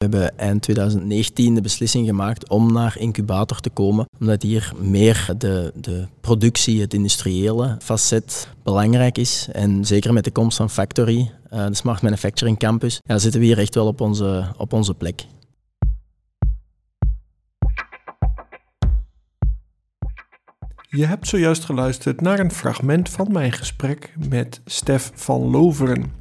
We 0.00 0.06
hebben 0.08 0.38
eind 0.38 0.62
2019 0.62 1.54
de 1.54 1.60
beslissing 1.60 2.06
gemaakt 2.06 2.48
om 2.48 2.72
naar 2.72 2.98
incubator 2.98 3.60
te 3.60 3.70
komen, 3.70 4.06
omdat 4.20 4.42
hier 4.42 4.72
meer 4.78 5.34
de, 5.38 5.72
de 5.74 6.06
productie, 6.20 6.80
het 6.80 6.94
industriële 6.94 7.76
facet 7.82 8.48
belangrijk 8.62 9.18
is. 9.18 9.48
En 9.52 9.84
zeker 9.84 10.12
met 10.12 10.24
de 10.24 10.30
komst 10.30 10.56
van 10.56 10.70
Factory, 10.70 11.30
uh, 11.52 11.66
de 11.66 11.74
Smart 11.74 12.02
Manufacturing 12.02 12.58
Campus, 12.58 13.00
ja, 13.04 13.18
zitten 13.18 13.40
we 13.40 13.46
hier 13.46 13.58
echt 13.58 13.74
wel 13.74 13.86
op 13.86 14.00
onze, 14.00 14.44
op 14.56 14.72
onze 14.72 14.94
plek. 14.94 15.24
Je 20.88 21.06
hebt 21.06 21.28
zojuist 21.28 21.64
geluisterd 21.64 22.20
naar 22.20 22.38
een 22.38 22.52
fragment 22.52 23.08
van 23.08 23.32
mijn 23.32 23.52
gesprek 23.52 24.14
met 24.28 24.60
Stef 24.64 25.10
van 25.14 25.40
Loveren. 25.40 26.19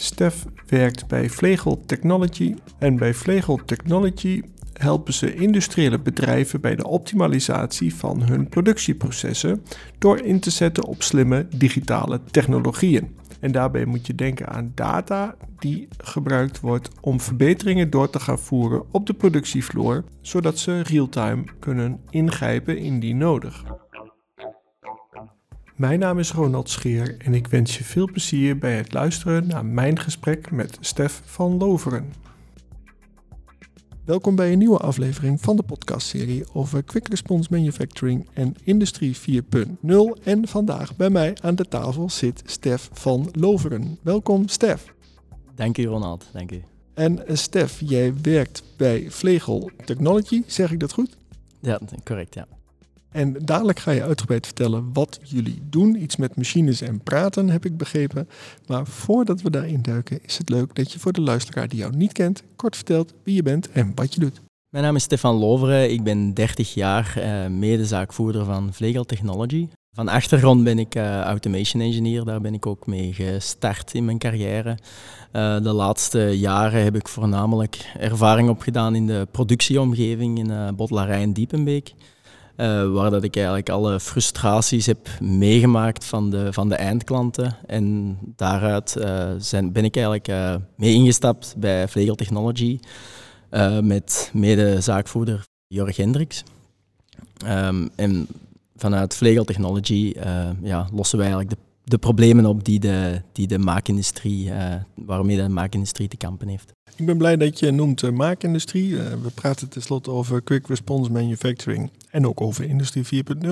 Stef 0.00 0.44
werkt 0.66 1.06
bij 1.06 1.30
Vlegel 1.30 1.82
Technology 1.86 2.54
en 2.78 2.96
bij 2.96 3.14
Vlegel 3.14 3.60
Technology 3.64 4.42
helpen 4.72 5.12
ze 5.12 5.34
industriële 5.34 5.98
bedrijven 5.98 6.60
bij 6.60 6.76
de 6.76 6.86
optimalisatie 6.86 7.94
van 7.94 8.22
hun 8.22 8.48
productieprocessen 8.48 9.62
door 9.98 10.20
in 10.20 10.40
te 10.40 10.50
zetten 10.50 10.84
op 10.84 11.02
slimme 11.02 11.46
digitale 11.56 12.20
technologieën. 12.30 13.16
En 13.40 13.52
daarbij 13.52 13.84
moet 13.84 14.06
je 14.06 14.14
denken 14.14 14.48
aan 14.48 14.72
data 14.74 15.36
die 15.58 15.88
gebruikt 15.98 16.60
wordt 16.60 16.88
om 17.00 17.20
verbeteringen 17.20 17.90
door 17.90 18.10
te 18.10 18.20
gaan 18.20 18.38
voeren 18.38 18.82
op 18.90 19.06
de 19.06 19.14
productievloer, 19.14 20.04
zodat 20.20 20.58
ze 20.58 20.80
real-time 20.80 21.44
kunnen 21.58 22.00
ingrijpen 22.10 22.78
indien 22.78 23.16
nodig. 23.16 23.64
Mijn 25.80 25.98
naam 25.98 26.18
is 26.18 26.32
Ronald 26.32 26.70
Scheer 26.70 27.16
en 27.18 27.34
ik 27.34 27.46
wens 27.46 27.78
je 27.78 27.84
veel 27.84 28.06
plezier 28.10 28.58
bij 28.58 28.76
het 28.76 28.92
luisteren 28.92 29.46
naar 29.46 29.64
mijn 29.64 29.98
gesprek 29.98 30.50
met 30.50 30.76
Stef 30.80 31.22
van 31.24 31.56
Loveren. 31.56 32.12
Welkom 34.04 34.36
bij 34.36 34.52
een 34.52 34.58
nieuwe 34.58 34.78
aflevering 34.78 35.40
van 35.40 35.56
de 35.56 35.62
podcastserie 35.62 36.44
over 36.52 36.82
Quick 36.82 37.08
Response 37.08 37.48
Manufacturing 37.52 38.28
en 38.32 38.54
Industrie 38.64 39.16
4.0. 39.16 40.22
En 40.22 40.48
vandaag 40.48 40.96
bij 40.96 41.10
mij 41.10 41.36
aan 41.42 41.54
de 41.54 41.68
tafel 41.68 42.10
zit 42.10 42.42
Stef 42.44 42.90
van 42.92 43.28
Loveren. 43.32 43.98
Welkom 44.02 44.48
Stef. 44.48 44.94
Dank 45.54 45.78
u 45.78 45.86
Ronald, 45.86 46.26
dank 46.32 46.52
u. 46.52 46.62
En 46.94 47.26
eh, 47.26 47.36
Stef, 47.36 47.80
jij 47.84 48.14
werkt 48.22 48.62
bij 48.76 49.10
Vlegel 49.10 49.70
Technology, 49.84 50.42
zeg 50.46 50.72
ik 50.72 50.80
dat 50.80 50.92
goed? 50.92 51.16
Ja, 51.60 51.80
correct, 52.04 52.34
ja. 52.34 52.46
En 53.10 53.36
dadelijk 53.44 53.78
ga 53.78 53.90
je 53.90 54.02
uitgebreid 54.02 54.46
vertellen 54.46 54.90
wat 54.92 55.20
jullie 55.22 55.62
doen. 55.70 56.02
Iets 56.02 56.16
met 56.16 56.36
machines 56.36 56.80
en 56.80 57.00
praten, 57.00 57.50
heb 57.50 57.64
ik 57.64 57.76
begrepen. 57.76 58.28
Maar 58.66 58.86
voordat 58.86 59.42
we 59.42 59.50
daarin 59.50 59.82
duiken, 59.82 60.18
is 60.22 60.38
het 60.38 60.48
leuk 60.48 60.74
dat 60.74 60.92
je 60.92 60.98
voor 60.98 61.12
de 61.12 61.20
luisteraar 61.20 61.68
die 61.68 61.78
jou 61.78 61.96
niet 61.96 62.12
kent, 62.12 62.42
kort 62.56 62.76
vertelt 62.76 63.12
wie 63.24 63.34
je 63.34 63.42
bent 63.42 63.70
en 63.70 63.92
wat 63.94 64.14
je 64.14 64.20
doet. 64.20 64.40
Mijn 64.68 64.84
naam 64.84 64.96
is 64.96 65.02
Stefan 65.02 65.36
Loveren. 65.36 65.92
Ik 65.92 66.02
ben 66.02 66.34
30 66.34 66.74
jaar 66.74 67.14
uh, 67.18 67.46
medezaakvoerder 67.46 68.44
van 68.44 68.72
Vlegel 68.72 69.04
Technology. 69.04 69.68
Van 69.92 70.08
achtergrond 70.08 70.64
ben 70.64 70.78
ik 70.78 70.94
uh, 70.94 71.20
automation 71.20 71.82
engineer, 71.82 72.24
daar 72.24 72.40
ben 72.40 72.54
ik 72.54 72.66
ook 72.66 72.86
mee 72.86 73.12
gestart 73.12 73.94
in 73.94 74.04
mijn 74.04 74.18
carrière. 74.18 74.70
Uh, 74.70 75.62
de 75.62 75.72
laatste 75.72 76.38
jaren 76.38 76.82
heb 76.82 76.96
ik 76.96 77.08
voornamelijk 77.08 77.92
ervaring 77.98 78.48
opgedaan 78.48 78.94
in 78.94 79.06
de 79.06 79.28
productieomgeving 79.30 80.38
in 80.38 80.50
uh, 80.50 80.68
Bottelaarij 80.76 81.22
en 81.22 81.32
Diepenbeek. 81.32 81.92
Uh, 82.60 82.92
waar 82.92 83.10
dat 83.10 83.22
ik 83.22 83.36
eigenlijk 83.36 83.68
alle 83.68 84.00
frustraties 84.00 84.86
heb 84.86 85.08
meegemaakt 85.20 86.04
van 86.04 86.30
de, 86.30 86.52
van 86.52 86.68
de 86.68 86.74
eindklanten. 86.74 87.56
En 87.66 88.18
daaruit 88.36 88.96
uh, 88.98 89.30
zijn, 89.38 89.72
ben 89.72 89.84
ik 89.84 89.96
eigenlijk 89.96 90.28
uh, 90.28 90.54
mee 90.76 90.94
ingestapt 90.94 91.54
bij 91.56 91.88
Vlegel 91.88 92.14
Technology 92.14 92.78
met 93.80 94.30
mede-zaakvoerder 94.32 95.44
Jorg 95.66 95.96
Hendricks. 95.96 96.42
Um, 97.46 97.90
en 97.96 98.26
vanuit 98.76 99.16
Vlegel 99.16 99.44
Technology 99.44 100.14
ja, 100.62 100.88
lossen 100.92 101.18
wij 101.18 101.26
eigenlijk 101.26 101.60
de, 101.60 101.69
de 101.90 101.98
problemen 101.98 102.46
op 102.46 102.64
die 102.64 102.80
de, 102.80 103.22
die 103.32 103.46
de 103.46 103.58
maakindustrie, 103.58 104.50
waarmee 104.94 105.36
de 105.36 105.48
maakindustrie 105.48 106.08
te 106.08 106.16
kampen 106.16 106.48
heeft. 106.48 106.72
Ik 107.00 107.06
ben 107.06 107.18
blij 107.18 107.36
dat 107.36 107.58
je 107.58 107.70
noemt 107.70 108.02
uh, 108.02 108.10
maakindustrie. 108.10 108.88
Uh, 108.88 109.02
we 109.22 109.30
praten 109.34 109.68
tenslotte 109.68 110.10
over 110.10 110.42
quick 110.42 110.66
response 110.66 111.12
manufacturing 111.12 111.90
en 112.10 112.26
ook 112.26 112.40
over 112.40 112.64
industrie 112.64 113.04
4.0. 113.04 113.50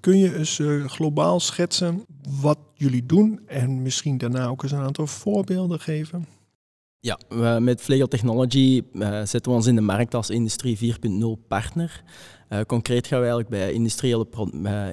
Kun 0.00 0.18
je 0.18 0.36
eens 0.36 0.58
uh, 0.58 0.84
globaal 0.84 1.40
schetsen 1.40 2.04
wat 2.40 2.58
jullie 2.74 3.06
doen 3.06 3.40
en 3.46 3.82
misschien 3.82 4.18
daarna 4.18 4.46
ook 4.46 4.62
eens 4.62 4.72
een 4.72 4.78
aantal 4.78 5.06
voorbeelden 5.06 5.80
geven? 5.80 6.26
Ja, 7.00 7.18
we, 7.28 7.58
met 7.60 7.82
Vlegel 7.82 8.08
Technology 8.08 8.82
zetten 9.24 9.42
we 9.42 9.50
ons 9.50 9.66
in 9.66 9.74
de 9.74 9.80
markt 9.80 10.14
als 10.14 10.30
industrie 10.30 10.78
4.0 10.78 11.46
partner. 11.48 12.02
Uh, 12.48 12.60
concreet 12.66 13.06
gaan 13.06 13.20
we 13.20 13.26
eigenlijk 13.26 13.54
bij 13.54 13.72
industriële, 13.72 14.26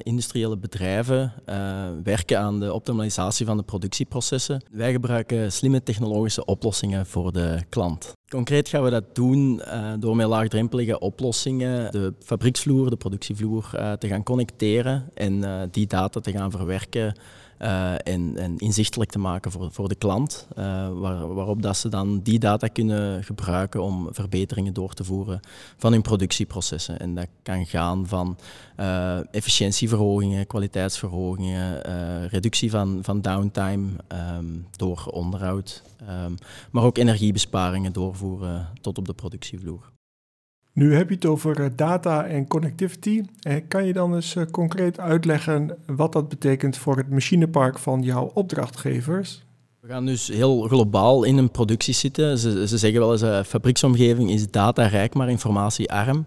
industriële 0.03 0.57
bedrijven 0.57 1.33
uh, 1.49 1.55
werken 2.03 2.39
aan 2.39 2.59
de 2.59 2.73
optimalisatie 2.73 3.45
van 3.45 3.57
de 3.57 3.63
productieprocessen. 3.63 4.63
Wij 4.71 4.91
gebruiken 4.91 5.51
slimme 5.51 5.83
technologische 5.83 6.45
oplossingen 6.45 7.05
voor 7.05 7.31
de 7.31 7.59
klant. 7.69 8.13
Concreet 8.27 8.69
gaan 8.69 8.83
we 8.83 8.89
dat 8.89 9.15
doen 9.15 9.61
door 9.99 10.15
met 10.15 10.27
laagdrempelige 10.27 10.99
oplossingen 10.99 11.91
de 11.91 12.13
fabrieksvloer, 12.19 12.89
de 12.89 12.95
productievloer 12.95 13.69
te 13.99 14.07
gaan 14.07 14.23
connecteren 14.23 15.09
en 15.13 15.43
die 15.71 15.87
data 15.87 16.19
te 16.19 16.31
gaan 16.31 16.51
verwerken 16.51 17.15
uh, 17.61 17.93
en, 18.03 18.57
inzichtelijk 18.57 19.11
te 19.11 19.19
maken 19.19 19.51
voor, 19.51 19.71
voor 19.71 19.87
de 19.87 19.95
klant, 19.95 20.47
waar, 20.93 21.33
waarop 21.33 21.61
dat 21.61 21.77
ze 21.77 21.89
dan 21.89 22.19
die 22.21 22.39
data 22.39 22.67
kunnen 22.67 23.23
gebruiken 23.23 23.83
om 23.83 24.07
verbeteringen 24.11 24.73
door 24.73 24.93
te 24.93 25.03
voeren 25.03 25.39
van 25.77 25.91
hun 25.91 26.01
productieprocessen. 26.01 26.99
En 26.99 27.15
dat 27.15 27.27
kan 27.43 27.65
gaan 27.65 28.07
van 28.07 28.37
uh, 28.79 29.33
efficiëntieverhogingen, 29.35 30.47
kwaliteitsverhogingen, 30.47 31.81
reductie 32.27 32.69
van, 32.69 32.99
van 33.01 33.21
downtime 33.21 33.89
um, 34.37 34.67
door 34.75 35.05
onderhoud, 35.11 35.83
um, 36.25 36.35
maar 36.71 36.83
ook 36.83 36.97
energiebesparingen 36.97 37.93
doorvoeren 37.93 38.69
tot 38.81 38.97
op 38.97 39.05
de 39.05 39.13
productievloer. 39.13 39.91
Nu 40.73 40.95
heb 40.95 41.09
je 41.09 41.15
het 41.15 41.25
over 41.25 41.61
eh, 41.61 41.69
data 41.75 42.25
en 42.25 42.47
connectivity. 42.47 43.21
Eh, 43.39 43.55
kan 43.67 43.85
je 43.85 43.93
dan 43.93 44.15
eens 44.15 44.35
eh, 44.35 44.45
concreet 44.51 44.99
uitleggen 44.99 45.77
wat 45.85 46.13
dat 46.13 46.29
betekent 46.29 46.77
voor 46.77 46.97
het 46.97 47.09
machinepark 47.09 47.79
van 47.79 48.01
jouw 48.01 48.31
opdrachtgevers? 48.33 49.43
We 49.79 49.87
gaan 49.87 50.05
dus 50.05 50.27
heel 50.27 50.61
globaal 50.61 51.23
in 51.23 51.37
een 51.37 51.51
productie 51.51 51.93
zitten. 51.93 52.37
Ze, 52.37 52.67
ze 52.67 52.77
zeggen 52.77 52.99
wel 52.99 53.11
eens, 53.11 53.21
een 53.21 53.45
fabrieksomgeving 53.45 54.29
is 54.29 54.51
datarijk, 54.51 55.13
maar 55.13 55.29
informatiearm. 55.29 56.25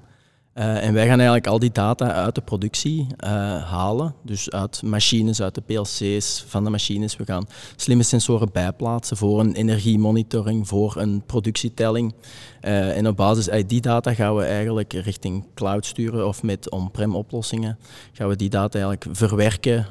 Uh, 0.54 0.84
en 0.84 0.92
wij 0.92 1.02
gaan 1.02 1.16
eigenlijk 1.16 1.46
al 1.46 1.58
die 1.58 1.72
data 1.72 2.12
uit 2.12 2.34
de 2.34 2.40
productie 2.40 3.00
uh, 3.00 3.28
halen. 3.64 4.14
Dus 4.22 4.50
uit 4.50 4.82
machines, 4.82 5.42
uit 5.42 5.54
de 5.54 5.60
PLC's 5.60 6.44
van 6.46 6.64
de 6.64 6.70
machines. 6.70 7.16
We 7.16 7.24
gaan 7.24 7.46
slimme 7.76 8.02
sensoren 8.02 8.48
bijplaatsen 8.52 9.16
voor 9.16 9.40
een 9.40 9.54
energiemonitoring, 9.54 10.68
voor 10.68 10.96
een 10.96 11.22
productietelling. 11.26 12.14
Uh, 12.62 12.96
en 12.96 13.08
op 13.08 13.16
basis 13.16 13.50
uit 13.50 13.68
die 13.68 13.80
data 13.80 14.14
gaan 14.14 14.36
we 14.36 14.44
eigenlijk 14.44 14.92
richting 14.92 15.44
cloud 15.54 15.86
sturen 15.86 16.26
of 16.26 16.42
met 16.42 16.70
on-prem 16.70 17.14
oplossingen. 17.14 17.78
Gaan 18.12 18.28
we 18.28 18.36
die 18.36 18.50
data 18.50 18.78
eigenlijk 18.78 19.16
verwerken 19.16 19.86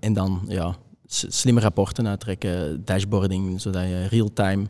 en 0.00 0.12
dan 0.12 0.40
ja, 0.48 0.76
slimme 1.28 1.60
rapporten 1.60 2.08
uittrekken, 2.08 2.84
dashboarding, 2.84 3.60
zodat 3.60 3.82
je 3.82 4.06
real-time 4.08 4.66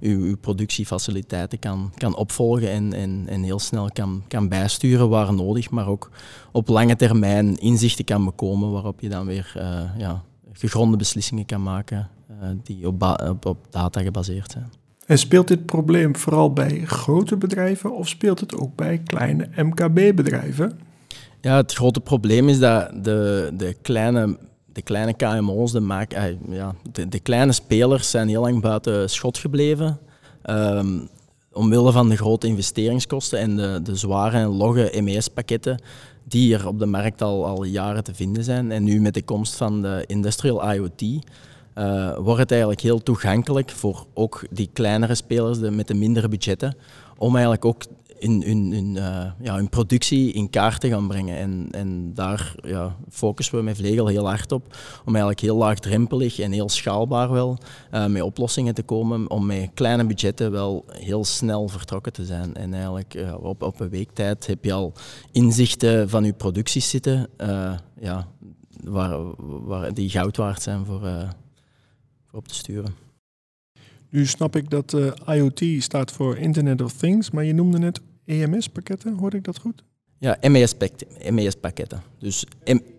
je, 0.00 0.36
productiefaciliteiten 0.40 1.58
kan, 1.58 1.92
kan 1.94 2.16
opvolgen 2.16 2.70
en, 2.70 2.92
en, 2.92 3.24
en 3.28 3.42
heel 3.42 3.58
snel 3.58 3.90
kan, 3.92 4.22
kan 4.28 4.48
bijsturen 4.48 5.08
waar 5.08 5.34
nodig, 5.34 5.70
maar 5.70 5.88
ook 5.88 6.10
op 6.52 6.68
lange 6.68 6.96
termijn 6.96 7.56
inzichten 7.56 8.04
kan 8.04 8.24
bekomen 8.24 8.72
waarop 8.72 9.00
je 9.00 9.08
dan 9.08 9.26
weer 9.26 9.52
uh, 9.56 9.80
ja, 9.98 10.22
gegronde 10.52 10.96
beslissingen 10.96 11.46
kan 11.46 11.62
maken 11.62 12.08
uh, 12.30 12.48
die 12.62 12.86
op, 12.86 13.02
op, 13.28 13.46
op 13.46 13.66
data 13.70 14.00
gebaseerd 14.00 14.50
zijn. 14.50 14.70
En 15.06 15.18
speelt 15.18 15.48
dit 15.48 15.66
probleem 15.66 16.16
vooral 16.16 16.52
bij 16.52 16.82
grote 16.84 17.36
bedrijven 17.36 17.96
of 17.96 18.08
speelt 18.08 18.40
het 18.40 18.56
ook 18.56 18.76
bij 18.76 18.98
kleine 18.98 19.48
MKB-bedrijven? 19.56 20.78
Ja, 21.40 21.56
het 21.56 21.72
grote 21.72 22.00
probleem 22.00 22.48
is 22.48 22.58
dat 22.58 23.04
de, 23.04 23.50
de 23.56 23.76
kleine 23.82 24.38
de 24.76 24.82
kleine 24.82 25.14
KMO's, 25.14 25.72
de, 25.72 25.80
maak, 25.80 26.12
eh, 26.12 26.24
ja, 26.48 26.74
de, 26.92 27.08
de, 27.08 27.20
kleine 27.20 27.52
spelers 27.52 28.10
zijn 28.10 28.28
heel 28.28 28.40
lang 28.40 28.60
buiten 28.60 29.10
schot 29.10 29.38
gebleven. 29.38 29.98
Um, 30.50 31.08
omwille 31.52 31.92
van 31.92 32.08
de 32.08 32.16
grote 32.16 32.46
investeringskosten 32.46 33.38
en 33.38 33.56
de, 33.56 33.80
de 33.82 33.96
zware 33.96 34.36
en 34.36 34.46
logge 34.46 35.00
MES-pakketten 35.02 35.82
die 36.24 36.54
er 36.54 36.66
op 36.66 36.78
de 36.78 36.86
markt 36.86 37.22
al, 37.22 37.46
al 37.46 37.64
jaren 37.64 38.04
te 38.04 38.14
vinden 38.14 38.44
zijn. 38.44 38.72
En 38.72 38.84
nu 38.84 39.00
met 39.00 39.14
de 39.14 39.22
komst 39.22 39.54
van 39.54 39.82
de 39.82 40.04
industrial 40.06 40.72
IoT 40.72 41.02
uh, 41.02 42.16
wordt 42.18 42.40
het 42.40 42.50
eigenlijk 42.50 42.80
heel 42.80 43.02
toegankelijk 43.02 43.70
voor 43.70 44.06
ook 44.14 44.44
die 44.50 44.70
kleinere 44.72 45.14
spelers 45.14 45.58
de, 45.58 45.70
met 45.70 45.88
de 45.88 45.94
mindere 45.94 46.28
budgetten 46.28 46.76
om 47.18 47.32
eigenlijk 47.32 47.64
ook 47.64 47.82
hun, 48.18 48.42
hun, 48.42 48.72
hun, 48.72 48.92
ja, 49.40 49.54
hun 49.54 49.68
productie 49.68 50.32
in 50.32 50.50
kaart 50.50 50.80
te 50.80 50.88
gaan 50.88 51.08
brengen. 51.08 51.36
En, 51.36 51.68
en 51.70 52.14
daar 52.14 52.54
ja, 52.62 52.96
focussen 53.08 53.56
we 53.56 53.62
met 53.62 53.76
Vlegel 53.76 54.06
heel 54.06 54.26
hard 54.26 54.52
op, 54.52 54.76
om 55.04 55.14
eigenlijk 55.14 55.40
heel 55.40 55.56
laagdrempelig 55.56 56.38
en 56.38 56.52
heel 56.52 56.68
schaalbaar 56.68 57.30
wel 57.30 57.58
met 58.08 58.22
oplossingen 58.22 58.74
te 58.74 58.82
komen, 58.82 59.30
om 59.30 59.46
met 59.46 59.70
kleine 59.74 60.06
budgetten 60.06 60.50
wel 60.50 60.84
heel 60.88 61.24
snel 61.24 61.68
vertrokken 61.68 62.12
te 62.12 62.24
zijn. 62.24 62.54
En 62.54 62.74
eigenlijk 62.74 63.16
op, 63.40 63.62
op 63.62 63.80
een 63.80 63.88
week 63.88 64.10
tijd 64.12 64.46
heb 64.46 64.64
je 64.64 64.72
al 64.72 64.92
inzichten 65.32 66.08
van 66.08 66.24
je 66.24 66.32
producties 66.32 66.90
zitten, 66.90 67.28
ja, 68.00 68.28
waar, 68.84 69.18
waar, 69.38 69.94
die 69.94 70.10
goud 70.10 70.36
waard 70.36 70.62
zijn 70.62 70.84
voor, 70.84 71.00
voor 72.24 72.38
op 72.38 72.48
te 72.48 72.54
sturen. 72.54 73.05
Nu 74.16 74.26
snap 74.26 74.56
ik 74.56 74.70
dat 74.70 74.92
uh, 74.92 75.12
IoT 75.26 75.82
staat 75.82 76.12
voor 76.12 76.36
Internet 76.36 76.80
of 76.80 76.92
Things, 76.92 77.30
maar 77.30 77.44
je 77.44 77.54
noemde 77.54 77.78
net 77.78 78.00
EMS-pakketten, 78.24 79.14
hoorde 79.14 79.36
ik 79.36 79.44
dat 79.44 79.58
goed? 79.58 79.82
Ja, 80.18 80.38
MES-pakketten. 81.30 82.02
dus 82.18 82.44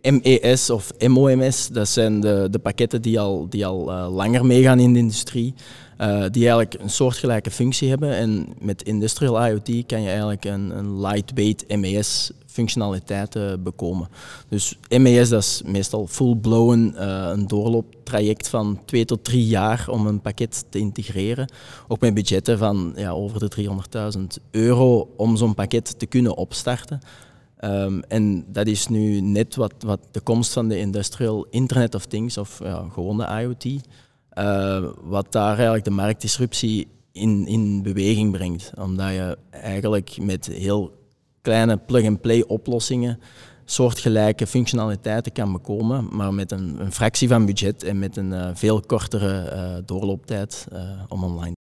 MES 0.02 0.70
of 0.70 0.92
MOMS, 1.08 1.68
dat 1.68 1.88
zijn 1.88 2.20
de, 2.20 2.48
de 2.52 2.60
pakketten 2.60 3.02
die 3.02 3.20
al, 3.20 3.50
die 3.50 3.66
al 3.66 3.92
uh, 3.92 4.16
langer 4.16 4.46
meegaan 4.46 4.80
in 4.80 4.94
de 4.94 5.00
industrie, 5.00 5.54
uh, 6.02 6.26
die 6.32 6.50
eigenlijk 6.50 6.74
een 6.74 6.90
soortgelijke 6.90 7.52
functie 7.52 7.90
hebben. 7.90 8.12
En 8.12 8.48
met 8.60 8.84
Industrial 8.84 9.46
IoT 9.48 9.86
kan 9.86 10.02
je 10.02 10.10
eigenlijk 10.10 10.46
een, 10.46 10.78
een 10.78 11.00
lightweight 11.00 11.78
MES 11.78 12.32
functionaliteiten 12.58 13.64
bekomen. 13.64 14.08
Dus 14.50 14.78
MES 14.90 15.30
dat 15.30 15.42
is 15.42 15.62
meestal 15.66 16.08
full-blown 16.08 16.94
uh, 16.96 17.30
een 17.32 17.48
doorlooptraject 17.48 18.50
van 18.50 18.80
twee 18.86 19.06
tot 19.06 19.24
drie 19.24 19.48
jaar 19.48 19.86
om 19.90 20.08
een 20.08 20.22
pakket 20.22 20.66
te 20.70 20.80
integreren. 20.80 21.52
Ook 21.88 22.00
met 22.00 22.14
budgetten 22.14 22.58
van 22.58 22.94
ja, 22.96 23.12
over 23.12 23.40
de 23.40 23.52
300.000 24.18 24.24
euro 24.52 25.10
om 25.18 25.38
zo'n 25.38 25.54
pakket 25.54 26.00
te 26.00 26.06
kunnen 26.06 26.38
opstarten. 26.38 27.00
Um, 27.60 28.04
en 28.08 28.46
dat 28.48 28.68
is 28.68 28.88
nu 28.88 29.22
net 29.22 29.56
wat, 29.56 29.74
wat 29.80 30.00
de 30.12 30.20
komst 30.20 30.54
van 30.54 30.68
de 30.68 30.80
Industrial 30.80 31.48
Internet 31.50 31.96
of 31.96 32.06
Things 32.06 32.38
of 32.38 32.60
ja, 32.64 32.86
gewone 32.92 33.42
IoT, 33.42 33.66
uh, 33.66 34.86
wat 35.04 35.32
daar 35.32 35.56
eigenlijk 35.56 35.84
de 35.84 35.92
marktdisruptie 35.92 36.88
in, 37.12 37.48
in 37.48 37.82
beweging 37.82 38.32
brengt. 38.32 38.72
Omdat 38.80 39.10
je 39.10 39.38
eigenlijk 39.50 40.18
met 40.22 40.46
heel 40.46 40.97
kleine 41.48 41.78
plug-and-play 41.78 42.44
oplossingen 42.48 43.20
soortgelijke 43.66 44.48
functionaliteiten 44.48 45.32
kan 45.32 45.52
bekomen, 45.52 46.08
maar 46.12 46.34
met 46.34 46.52
een, 46.52 46.80
een 46.80 46.92
fractie 46.92 47.28
van 47.28 47.46
budget 47.46 47.84
en 47.84 48.00
met 48.00 48.18
een 48.18 48.32
uh, 48.32 48.50
veel 48.54 48.82
kortere 48.82 49.52
uh, 49.54 49.86
doorlooptijd 49.86 50.68
uh, 50.74 50.80
om 51.08 51.24
online 51.24 51.56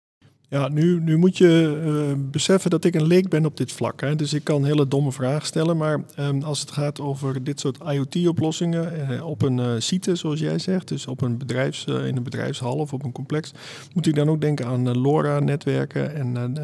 ja, 0.48 0.68
nu, 0.68 1.00
nu 1.00 1.16
moet 1.16 1.38
je 1.38 1.82
uh, 1.86 2.24
beseffen 2.30 2.70
dat 2.70 2.84
ik 2.84 2.94
een 2.94 3.06
leek 3.06 3.28
ben 3.28 3.44
op 3.44 3.56
dit 3.56 3.72
vlak. 3.72 4.00
Hè. 4.00 4.16
Dus 4.16 4.32
ik 4.32 4.44
kan 4.44 4.64
hele 4.64 4.88
domme 4.88 5.12
vragen 5.12 5.46
stellen. 5.46 5.76
Maar 5.76 6.04
um, 6.18 6.42
als 6.42 6.60
het 6.60 6.70
gaat 6.70 7.00
over 7.00 7.44
dit 7.44 7.60
soort 7.60 7.78
IoT-oplossingen 7.86 9.10
uh, 9.10 9.26
op 9.26 9.42
een 9.42 9.58
uh, 9.58 9.72
site, 9.78 10.14
zoals 10.14 10.40
jij 10.40 10.58
zegt, 10.58 10.88
dus 10.88 11.06
op 11.06 11.20
een 11.20 11.38
bedrijfs, 11.38 11.84
in 11.84 12.16
een 12.16 12.22
bedrijfshal 12.22 12.74
of 12.74 12.92
op 12.92 13.04
een 13.04 13.12
complex, 13.12 13.52
moet 13.94 14.06
ik 14.06 14.14
dan 14.14 14.28
ook 14.28 14.40
denken 14.40 14.66
aan 14.66 14.98
LoRa-netwerken. 14.98 16.14
En 16.14 16.54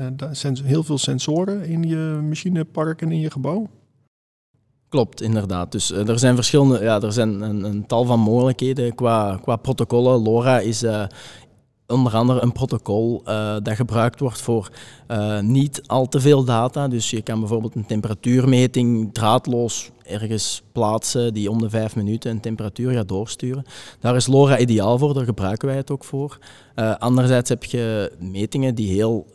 heel 0.64 0.84
veel 0.84 0.98
sensoren 0.98 1.64
in 1.64 1.82
je 1.82 2.20
machinepark 2.28 3.02
en 3.02 3.12
in 3.12 3.20
je 3.20 3.30
gebouw. 3.30 3.70
Klopt, 4.88 5.22
inderdaad. 5.22 5.72
Dus 5.72 5.90
er 5.90 6.18
zijn 6.18 6.34
verschillende, 6.34 6.82
ja, 6.82 7.00
er 7.00 7.12
zijn 7.12 7.40
een, 7.40 7.64
een, 7.64 7.86
tal 7.86 8.04
van 8.04 8.20
mogelijkheden 8.20 8.94
qua, 8.94 9.38
qua 9.42 9.56
protocollen. 9.56 10.22
LoRa 10.22 10.58
is 10.58 10.84
onder 11.86 12.14
andere 12.14 12.42
een 12.42 12.52
protocol 12.52 13.22
uh, 13.26 13.56
dat 13.62 13.76
gebruikt 13.76 14.20
wordt 14.20 14.40
voor 14.40 14.70
uh, 15.08 15.40
niet 15.40 15.82
al 15.86 16.08
te 16.08 16.20
veel 16.20 16.44
data. 16.44 16.88
Dus 16.88 17.10
je 17.10 17.22
kan 17.22 17.38
bijvoorbeeld 17.38 17.74
een 17.74 17.86
temperatuurmeting 17.86 19.12
draadloos 19.12 19.90
ergens 20.02 20.62
plaatsen 20.72 21.34
die 21.34 21.50
om 21.50 21.58
de 21.58 21.70
vijf 21.70 21.96
minuten 21.96 22.30
een 22.30 22.40
temperatuur 22.40 22.92
gaat 22.92 23.08
doorsturen. 23.08 23.64
Daar 24.00 24.16
is 24.16 24.26
LoRa 24.26 24.58
ideaal 24.58 24.98
voor, 24.98 25.14
daar 25.14 25.24
gebruiken 25.24 25.68
wij 25.68 25.76
het 25.76 25.90
ook 25.90 26.04
voor. 26.04 26.38
Uh, 26.76 26.94
anderzijds 26.96 27.48
heb 27.48 27.64
je 27.64 28.12
metingen 28.18 28.74
die 28.74 28.92
heel, 28.92 29.26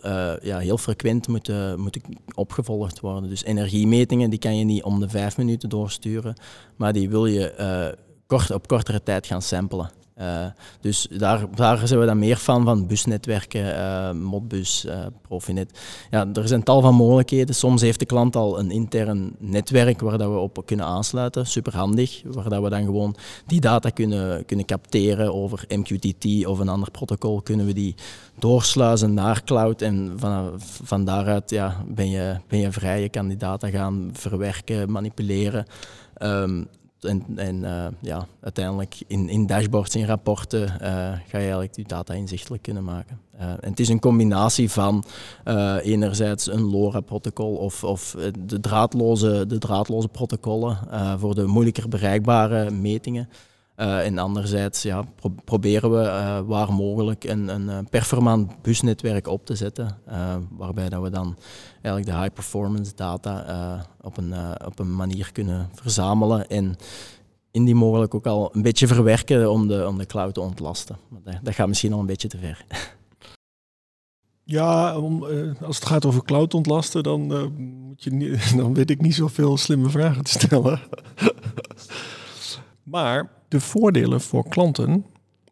ja, 0.41 0.57
heel 0.57 0.77
frequent 0.77 1.27
moeten, 1.27 1.79
moeten 1.79 2.01
opgevolgd 2.35 2.99
worden. 2.99 3.29
Dus 3.29 3.43
energiemetingen 3.43 4.29
die 4.29 4.39
kan 4.39 4.57
je 4.57 4.65
niet 4.65 4.83
om 4.83 4.99
de 4.99 5.09
vijf 5.09 5.37
minuten 5.37 5.69
doorsturen, 5.69 6.35
maar 6.75 6.93
die 6.93 7.09
wil 7.09 7.25
je 7.25 7.95
kort, 8.27 8.51
op 8.51 8.67
kortere 8.67 9.03
tijd 9.03 9.27
gaan 9.27 9.41
samplen. 9.41 9.91
Uh, 10.19 10.45
dus 10.81 11.07
daar, 11.09 11.55
daar 11.55 11.87
zijn 11.87 11.99
we 11.99 12.05
dan 12.05 12.19
meer 12.19 12.37
van, 12.37 12.63
van 12.63 12.87
busnetwerken, 12.87 13.65
uh, 13.65 14.11
Modbus, 14.11 14.85
uh, 14.85 15.05
Profinet. 15.21 15.79
Ja, 16.11 16.27
er 16.33 16.47
zijn 16.47 16.63
tal 16.63 16.81
van 16.81 16.95
mogelijkheden. 16.95 17.55
Soms 17.55 17.81
heeft 17.81 17.99
de 17.99 18.05
klant 18.05 18.35
al 18.35 18.59
een 18.59 18.71
intern 18.71 19.35
netwerk 19.39 20.01
waar 20.01 20.17
dat 20.17 20.31
we 20.31 20.37
op 20.37 20.61
kunnen 20.65 20.85
aansluiten, 20.85 21.47
superhandig, 21.47 22.21
waar 22.25 22.49
dat 22.49 22.63
we 22.63 22.69
dan 22.69 22.83
gewoon 22.83 23.15
die 23.45 23.61
data 23.61 23.89
kunnen, 23.89 24.45
kunnen 24.45 24.65
capteren 24.65 25.33
over 25.33 25.65
MQTT 25.67 26.45
of 26.45 26.59
een 26.59 26.69
ander 26.69 26.91
protocol, 26.91 27.41
kunnen 27.41 27.65
we 27.65 27.73
die 27.73 27.95
doorsluizen 28.39 29.13
naar 29.13 29.43
cloud 29.43 29.81
en 29.81 30.13
van, 30.15 30.53
van 30.83 31.05
daaruit 31.05 31.49
ja, 31.49 31.83
ben, 31.87 32.09
je, 32.09 32.35
ben 32.47 32.59
je 32.59 32.71
vrij, 32.71 33.01
je 33.01 33.09
kan 33.09 33.27
die 33.27 33.37
data 33.37 33.69
gaan 33.69 34.09
verwerken, 34.13 34.91
manipuleren. 34.91 35.65
Um, 36.21 36.67
en, 36.99 37.23
en 37.35 37.55
uh, 37.55 37.87
ja, 37.99 38.27
uiteindelijk 38.41 38.95
in, 39.07 39.29
in 39.29 39.45
dashboards, 39.45 39.95
in 39.95 40.05
rapporten, 40.05 40.61
uh, 40.61 40.79
ga 40.79 41.17
je 41.29 41.37
eigenlijk 41.37 41.73
die 41.73 41.87
data 41.87 42.13
inzichtelijk 42.13 42.63
kunnen 42.63 42.83
maken. 42.83 43.19
Uh, 43.35 43.41
en 43.41 43.69
het 43.69 43.79
is 43.79 43.89
een 43.89 43.99
combinatie 43.99 44.71
van 44.71 45.03
enerzijds 45.81 46.47
een 46.47 46.61
LoRa-protocol 46.61 47.55
of, 47.55 47.83
of 47.83 48.15
de, 48.39 48.59
draadloze, 48.59 49.45
de 49.47 49.57
draadloze 49.57 50.07
protocollen 50.07 50.79
voor 51.19 51.35
de 51.35 51.45
moeilijker 51.45 51.89
bereikbare 51.89 52.71
metingen. 52.71 53.29
Uh, 53.79 54.05
en 54.05 54.17
anderzijds 54.17 54.81
ja, 54.81 55.03
proberen 55.45 55.91
we 55.91 56.03
uh, 56.03 56.39
waar 56.39 56.73
mogelijk 56.73 57.23
een, 57.23 57.47
een 57.47 57.69
eh, 57.69 57.77
performant 57.89 58.61
busnetwerk 58.61 59.27
op 59.27 59.45
te 59.45 59.55
zetten, 59.55 59.97
waarbij 60.49 60.89
dat 60.89 61.01
we 61.01 61.09
dan 61.09 61.37
eigenlijk 61.81 62.05
de 62.05 62.21
high 62.21 62.33
performance 62.33 62.95
data 62.95 63.85
op, 64.01 64.17
een, 64.17 64.33
op 64.65 64.79
een 64.79 64.95
manier 64.95 65.31
kunnen 65.31 65.69
verzamelen 65.73 66.49
en 66.49 66.75
indien 67.51 67.75
mogelijk 67.75 68.13
ook 68.13 68.25
al 68.25 68.49
een 68.55 68.61
beetje 68.61 68.87
verwerken 68.87 69.51
om 69.51 69.67
de, 69.67 69.87
om 69.87 69.97
de 69.97 70.05
cloud 70.05 70.33
te 70.33 70.41
ontlasten. 70.41 70.97
Maar 71.07 71.39
dat, 71.43 71.55
gaat 71.55 71.67
misschien 71.67 71.93
al 71.93 71.99
een 71.99 72.05
beetje 72.05 72.27
te 72.27 72.37
ver. 72.37 72.65
Ja, 74.49 74.97
om, 74.99 75.25
als 75.61 75.75
het 75.75 75.85
gaat 75.85 76.05
over 76.05 76.23
cloud 76.23 76.53
ontlasten, 76.53 77.03
dan, 77.03 77.27
moet 77.57 78.03
je 78.03 78.37
dan 78.55 78.73
weet 78.73 78.89
ik 78.89 79.01
niet 79.01 79.15
zoveel 79.15 79.57
slimme 79.57 79.89
vragen 79.89 80.23
te 80.23 80.31
stellen. 80.31 80.79
maar 82.83 83.36
de 83.47 83.59
voordelen 83.59 84.21
voor 84.21 84.47
klanten, 84.47 85.05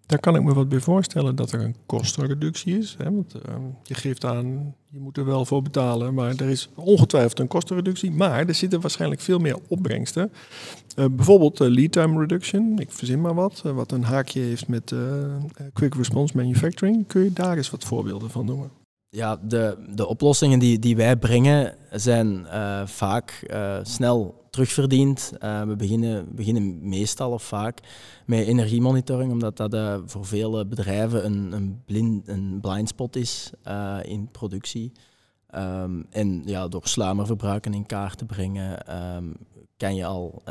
daar 0.05 0.19
kan 0.19 0.35
ik 0.35 0.43
me 0.43 0.53
wat 0.53 0.69
bij 0.69 0.79
voorstellen 0.79 1.35
dat 1.35 1.51
er 1.51 1.61
een 1.61 1.75
kostenreductie 1.85 2.77
is. 2.77 2.95
Hè? 2.97 3.11
Want 3.11 3.35
uh, 3.35 3.55
je 3.83 3.93
geeft 3.93 4.25
aan, 4.25 4.75
je 4.89 4.99
moet 4.99 5.17
er 5.17 5.25
wel 5.25 5.45
voor 5.45 5.61
betalen, 5.61 6.13
maar 6.13 6.35
er 6.35 6.49
is 6.49 6.69
ongetwijfeld 6.75 7.39
een 7.39 7.47
kostenreductie. 7.47 8.11
Maar 8.11 8.47
er 8.47 8.55
zitten 8.55 8.81
waarschijnlijk 8.81 9.21
veel 9.21 9.39
meer 9.39 9.57
opbrengsten. 9.67 10.31
Uh, 10.95 11.05
bijvoorbeeld 11.11 11.61
uh, 11.61 11.67
lead 11.67 11.91
time 11.91 12.19
reduction, 12.19 12.79
ik 12.79 12.91
verzin 12.91 13.21
maar 13.21 13.33
wat, 13.33 13.63
uh, 13.65 13.71
wat 13.71 13.91
een 13.91 14.03
haakje 14.03 14.39
heeft 14.39 14.67
met 14.67 14.93
quick 15.73 15.95
response 15.95 16.37
manufacturing. 16.37 17.07
Kun 17.07 17.23
je 17.23 17.33
daar 17.33 17.57
eens 17.57 17.69
wat 17.69 17.83
voorbeelden 17.83 18.29
van 18.29 18.45
noemen? 18.45 18.84
Ja, 19.15 19.39
de, 19.41 19.77
de 19.95 20.07
oplossingen 20.07 20.59
die, 20.59 20.79
die 20.79 20.95
wij 20.95 21.17
brengen 21.17 21.75
zijn 21.91 22.47
vaak 22.85 23.47
snel 23.83 24.45
terugverdient. 24.55 25.33
Uh, 25.43 25.61
we 25.61 25.75
beginnen, 25.75 26.35
beginnen 26.35 26.89
meestal 26.89 27.31
of 27.31 27.43
vaak 27.43 27.79
met 28.25 28.47
energiemonitoring, 28.47 29.31
omdat 29.31 29.57
dat 29.57 30.01
voor 30.05 30.25
vele 30.25 30.65
bedrijven 30.65 31.25
een, 31.25 31.51
een, 31.51 31.81
blind, 31.85 32.27
een 32.27 32.57
blindspot 32.61 33.15
is 33.15 33.51
uh, 33.67 33.97
in 34.01 34.29
productie. 34.31 34.91
Um, 35.55 36.05
en 36.09 36.41
ja, 36.45 36.67
door 36.67 36.87
sluimerverbruiken 36.87 37.73
in 37.73 37.85
kaart 37.85 38.17
te 38.17 38.25
brengen, 38.25 38.95
um, 39.15 39.33
kan 39.77 39.95
je 39.95 40.05
al 40.05 40.41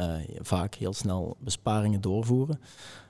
vaak 0.40 0.75
heel 0.75 0.92
snel 0.92 1.37
besparingen 1.40 2.00
doorvoeren. 2.00 2.61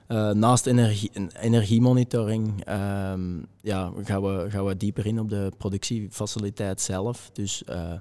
Uh, 0.07 0.31
naast 0.31 0.65
energie, 0.65 1.11
energiemonitoring 1.41 2.69
um, 2.69 3.45
ja, 3.61 3.91
gaan, 4.03 4.21
we, 4.21 4.45
gaan 4.49 4.65
we 4.65 4.77
dieper 4.77 5.05
in 5.05 5.19
op 5.19 5.29
de 5.29 5.51
productiefaciliteit 5.57 6.81
zelf. 6.81 7.29
Dus 7.33 7.63
uh, 7.69 7.93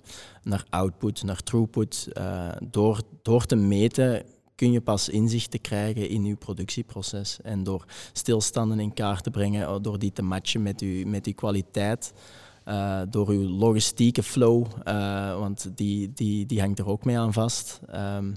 naar 0.43 0.65
output, 0.71 1.23
naar 1.23 1.43
throughput. 1.43 2.09
Uh, 2.19 2.49
door, 2.71 3.01
door 3.23 3.47
te 3.47 3.57
meten 3.57 4.23
kun 4.55 4.73
je 4.73 4.81
pas 4.81 5.09
inzichten 5.09 5.61
krijgen 5.61 6.09
in 6.09 6.25
je 6.25 6.37
productieproces. 6.37 7.39
En 7.43 7.63
door 7.63 7.85
stilstanden 8.13 8.81
in 8.81 8.95
kaart 8.95 9.23
te 9.23 9.31
brengen, 9.31 9.83
door 9.83 9.99
die 9.99 10.13
te 10.13 10.23
matchen 10.23 10.63
met 10.63 10.81
je, 10.81 11.07
met 11.07 11.27
uw 11.27 11.35
kwaliteit. 11.35 12.13
door 13.11 13.29
uw 13.29 13.49
logistieke 13.49 14.23
flow, 14.23 14.67
want 15.39 15.71
die, 15.75 16.13
die, 16.13 16.47
die 16.47 16.61
hangt 16.61 16.79
er 16.79 16.89
ook 16.89 17.05
mee 17.05 17.19
aan 17.19 17.33
vast. 17.33 17.81
Um, 17.95 18.35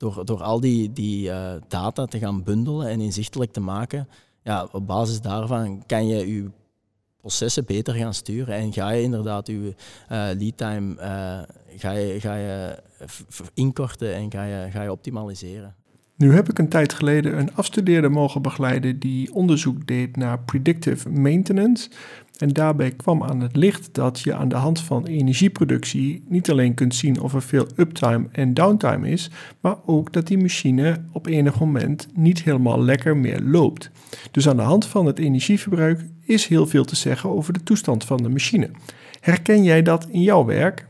door, 0.00 0.24
door 0.24 0.42
al 0.42 0.60
die, 0.60 0.92
die 0.92 1.28
uh, 1.28 1.52
data 1.68 2.04
te 2.04 2.18
gaan 2.18 2.42
bundelen 2.42 2.88
en 2.88 3.00
inzichtelijk 3.00 3.52
te 3.52 3.60
maken, 3.60 4.08
ja, 4.42 4.68
op 4.72 4.86
basis 4.86 5.20
daarvan 5.20 5.86
kan 5.86 6.06
je 6.06 6.34
je 6.34 6.50
processen 7.16 7.64
beter 7.64 7.94
gaan 7.94 8.14
sturen 8.14 8.54
en 8.54 8.72
ga 8.72 8.90
je 8.90 9.02
inderdaad 9.02 9.46
je 9.46 9.74
lead 10.08 10.56
time 10.56 10.94
ga 11.76 11.90
je, 11.90 12.20
ga 12.20 12.34
je 12.34 12.82
inkorten 13.54 14.14
en 14.14 14.30
ga 14.30 14.44
je, 14.44 14.70
ga 14.70 14.82
je 14.82 14.92
optimaliseren. 14.92 15.74
Nu 16.20 16.34
heb 16.34 16.48
ik 16.48 16.58
een 16.58 16.68
tijd 16.68 16.92
geleden 16.92 17.38
een 17.38 17.54
afstudeerder 17.54 18.10
mogen 18.10 18.42
begeleiden 18.42 18.98
die 18.98 19.34
onderzoek 19.34 19.86
deed 19.86 20.16
naar 20.16 20.38
predictive 20.38 21.08
maintenance. 21.08 21.90
En 22.38 22.48
daarbij 22.48 22.90
kwam 22.90 23.22
aan 23.22 23.40
het 23.40 23.56
licht 23.56 23.94
dat 23.94 24.20
je 24.20 24.34
aan 24.34 24.48
de 24.48 24.56
hand 24.56 24.80
van 24.80 25.06
energieproductie 25.06 26.24
niet 26.28 26.50
alleen 26.50 26.74
kunt 26.74 26.94
zien 26.94 27.20
of 27.20 27.34
er 27.34 27.42
veel 27.42 27.66
uptime 27.76 28.28
en 28.32 28.54
downtime 28.54 29.10
is, 29.10 29.30
maar 29.60 29.76
ook 29.86 30.12
dat 30.12 30.26
die 30.26 30.38
machine 30.38 31.04
op 31.12 31.26
enig 31.26 31.60
moment 31.60 32.08
niet 32.14 32.42
helemaal 32.42 32.82
lekker 32.82 33.16
meer 33.16 33.40
loopt. 33.40 33.90
Dus 34.30 34.48
aan 34.48 34.56
de 34.56 34.62
hand 34.62 34.86
van 34.86 35.06
het 35.06 35.18
energieverbruik 35.18 36.04
is 36.24 36.46
heel 36.46 36.66
veel 36.66 36.84
te 36.84 36.96
zeggen 36.96 37.30
over 37.30 37.52
de 37.52 37.62
toestand 37.62 38.04
van 38.04 38.22
de 38.22 38.28
machine. 38.28 38.70
Herken 39.20 39.62
jij 39.62 39.82
dat 39.82 40.06
in 40.08 40.22
jouw 40.22 40.44
werk? 40.44 40.88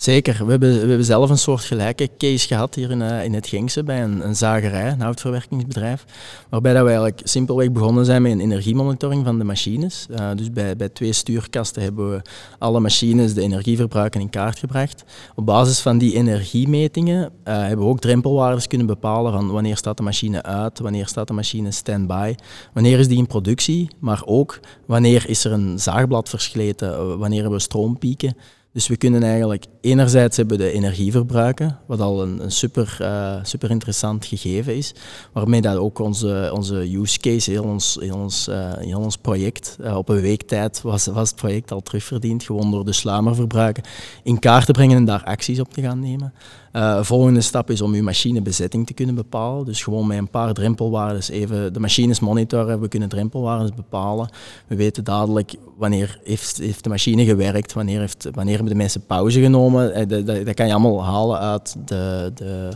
Zeker. 0.00 0.44
We 0.44 0.50
hebben, 0.50 0.72
we 0.72 0.88
hebben 0.88 1.04
zelf 1.04 1.30
een 1.30 1.38
soort 1.38 1.64
gelijke 1.64 2.08
case 2.18 2.46
gehad 2.46 2.74
hier 2.74 2.90
in, 2.90 3.00
uh, 3.00 3.24
in 3.24 3.34
het 3.34 3.46
Gingse 3.46 3.82
bij 3.82 4.02
een, 4.02 4.26
een, 4.26 4.36
zagerij, 4.36 4.90
een 4.90 5.00
houtverwerkingsbedrijf, 5.00 6.04
waarbij 6.48 6.72
dat 6.72 6.82
we 6.82 6.88
eigenlijk 6.88 7.20
simpelweg 7.24 7.72
begonnen 7.72 8.04
zijn 8.04 8.22
met 8.22 8.32
een 8.32 8.40
energiemonitoring 8.40 9.24
van 9.24 9.38
de 9.38 9.44
machines. 9.44 10.06
Uh, 10.10 10.30
dus 10.36 10.52
bij, 10.52 10.76
bij 10.76 10.88
twee 10.88 11.12
stuurkasten 11.12 11.82
hebben 11.82 12.10
we 12.10 12.22
alle 12.58 12.80
machines, 12.80 13.34
de 13.34 13.42
energieverbruiken 13.42 14.20
in 14.20 14.30
kaart 14.30 14.58
gebracht. 14.58 15.04
Op 15.34 15.46
basis 15.46 15.80
van 15.80 15.98
die 15.98 16.14
energiemetingen 16.14 17.22
uh, 17.22 17.58
hebben 17.58 17.84
we 17.84 17.90
ook 17.90 18.00
drempelwaardes 18.00 18.66
kunnen 18.66 18.86
bepalen 18.86 19.32
van 19.32 19.50
wanneer 19.50 19.76
staat 19.76 19.96
de 19.96 20.02
machine 20.02 20.42
uit, 20.42 20.78
wanneer 20.78 21.06
staat 21.06 21.28
de 21.28 21.34
machine 21.34 21.70
stand-by, 21.70 22.34
wanneer 22.72 22.98
is 22.98 23.08
die 23.08 23.18
in 23.18 23.26
productie, 23.26 23.90
maar 23.98 24.22
ook 24.24 24.60
wanneer 24.86 25.28
is 25.28 25.44
er 25.44 25.52
een 25.52 25.78
zaagblad 25.78 26.28
versleten, 26.28 27.18
wanneer 27.18 27.40
hebben 27.40 27.58
we 27.58 27.64
stroompieken. 27.64 28.34
Dus 28.72 28.88
we 28.88 28.96
kunnen 28.96 29.22
eigenlijk 29.22 29.66
enerzijds 29.80 30.36
hebben 30.36 30.58
de 30.58 30.72
energieverbruiken, 30.72 31.78
wat 31.86 32.00
al 32.00 32.22
een, 32.22 32.42
een 32.42 32.50
super, 32.50 32.98
uh, 33.00 33.36
super 33.42 33.70
interessant 33.70 34.24
gegeven 34.24 34.76
is, 34.76 34.94
waarmee 35.32 35.60
dat 35.60 35.76
ook 35.76 35.98
onze, 35.98 36.50
onze 36.54 36.96
use 36.96 37.18
case, 37.18 37.50
heel 37.50 37.64
ons, 37.64 37.96
heel 38.00 38.16
ons, 38.16 38.48
uh, 38.48 38.98
ons 38.98 39.16
project, 39.16 39.76
uh, 39.80 39.96
op 39.96 40.08
een 40.08 40.20
week 40.20 40.42
tijd 40.42 40.82
was, 40.82 41.06
was 41.06 41.28
het 41.28 41.38
project 41.38 41.72
al 41.72 41.80
terugverdiend, 41.80 42.42
gewoon 42.42 42.70
door 42.70 42.84
de 42.84 42.92
sluimerverbruiken 42.92 43.82
in 44.22 44.38
kaart 44.38 44.66
te 44.66 44.72
brengen 44.72 44.96
en 44.96 45.04
daar 45.04 45.24
acties 45.24 45.60
op 45.60 45.72
te 45.72 45.82
gaan 45.82 46.00
nemen. 46.00 46.32
Uh, 46.72 47.02
volgende 47.02 47.40
stap 47.40 47.70
is 47.70 47.80
om 47.80 47.92
uw 47.92 48.02
machinebezetting 48.02 48.86
te 48.86 48.92
kunnen 48.92 49.14
bepalen. 49.14 49.64
Dus 49.64 49.82
gewoon 49.82 50.06
met 50.06 50.18
een 50.18 50.30
paar 50.30 50.52
drempelwaardes 50.52 51.28
even 51.28 51.72
de 51.72 51.80
machines 51.80 52.20
monitoren. 52.20 52.80
We 52.80 52.88
kunnen 52.88 53.08
drempelwaardes 53.08 53.74
bepalen. 53.74 54.28
We 54.66 54.76
weten 54.76 55.04
dadelijk 55.04 55.54
wanneer 55.76 56.20
heeft, 56.24 56.58
heeft 56.58 56.84
de 56.84 56.88
machine 56.88 57.24
gewerkt, 57.24 57.72
wanneer, 57.72 58.00
heeft, 58.00 58.28
wanneer 58.32 58.54
hebben 58.54 58.72
de 58.72 58.78
mensen 58.78 59.06
pauze 59.06 59.40
genomen. 59.40 59.94
Eh, 59.94 60.08
dat, 60.08 60.26
dat, 60.26 60.46
dat 60.46 60.54
kan 60.54 60.66
je 60.66 60.72
allemaal 60.72 61.04
halen 61.04 61.38
uit 61.38 61.76
de, 61.84 62.32
de, 62.34 62.68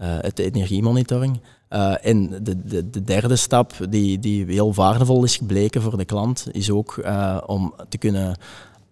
uh, 0.00 0.08
het 0.20 0.38
energiemonitoring. 0.38 1.40
En 2.00 2.28
de, 2.42 2.60
de, 2.64 2.90
de, 2.90 3.02
derde 3.02 3.36
stap, 3.36 3.72
die, 3.88 4.18
die 4.18 4.44
heel 4.44 4.74
waardevol 4.74 5.24
is 5.24 5.36
gebleken 5.36 5.82
voor 5.82 5.96
de 5.96 6.04
klant, 6.04 6.46
is 6.52 6.70
ook 6.70 7.04
om 7.46 7.74
te 7.88 7.98
kunnen 7.98 8.36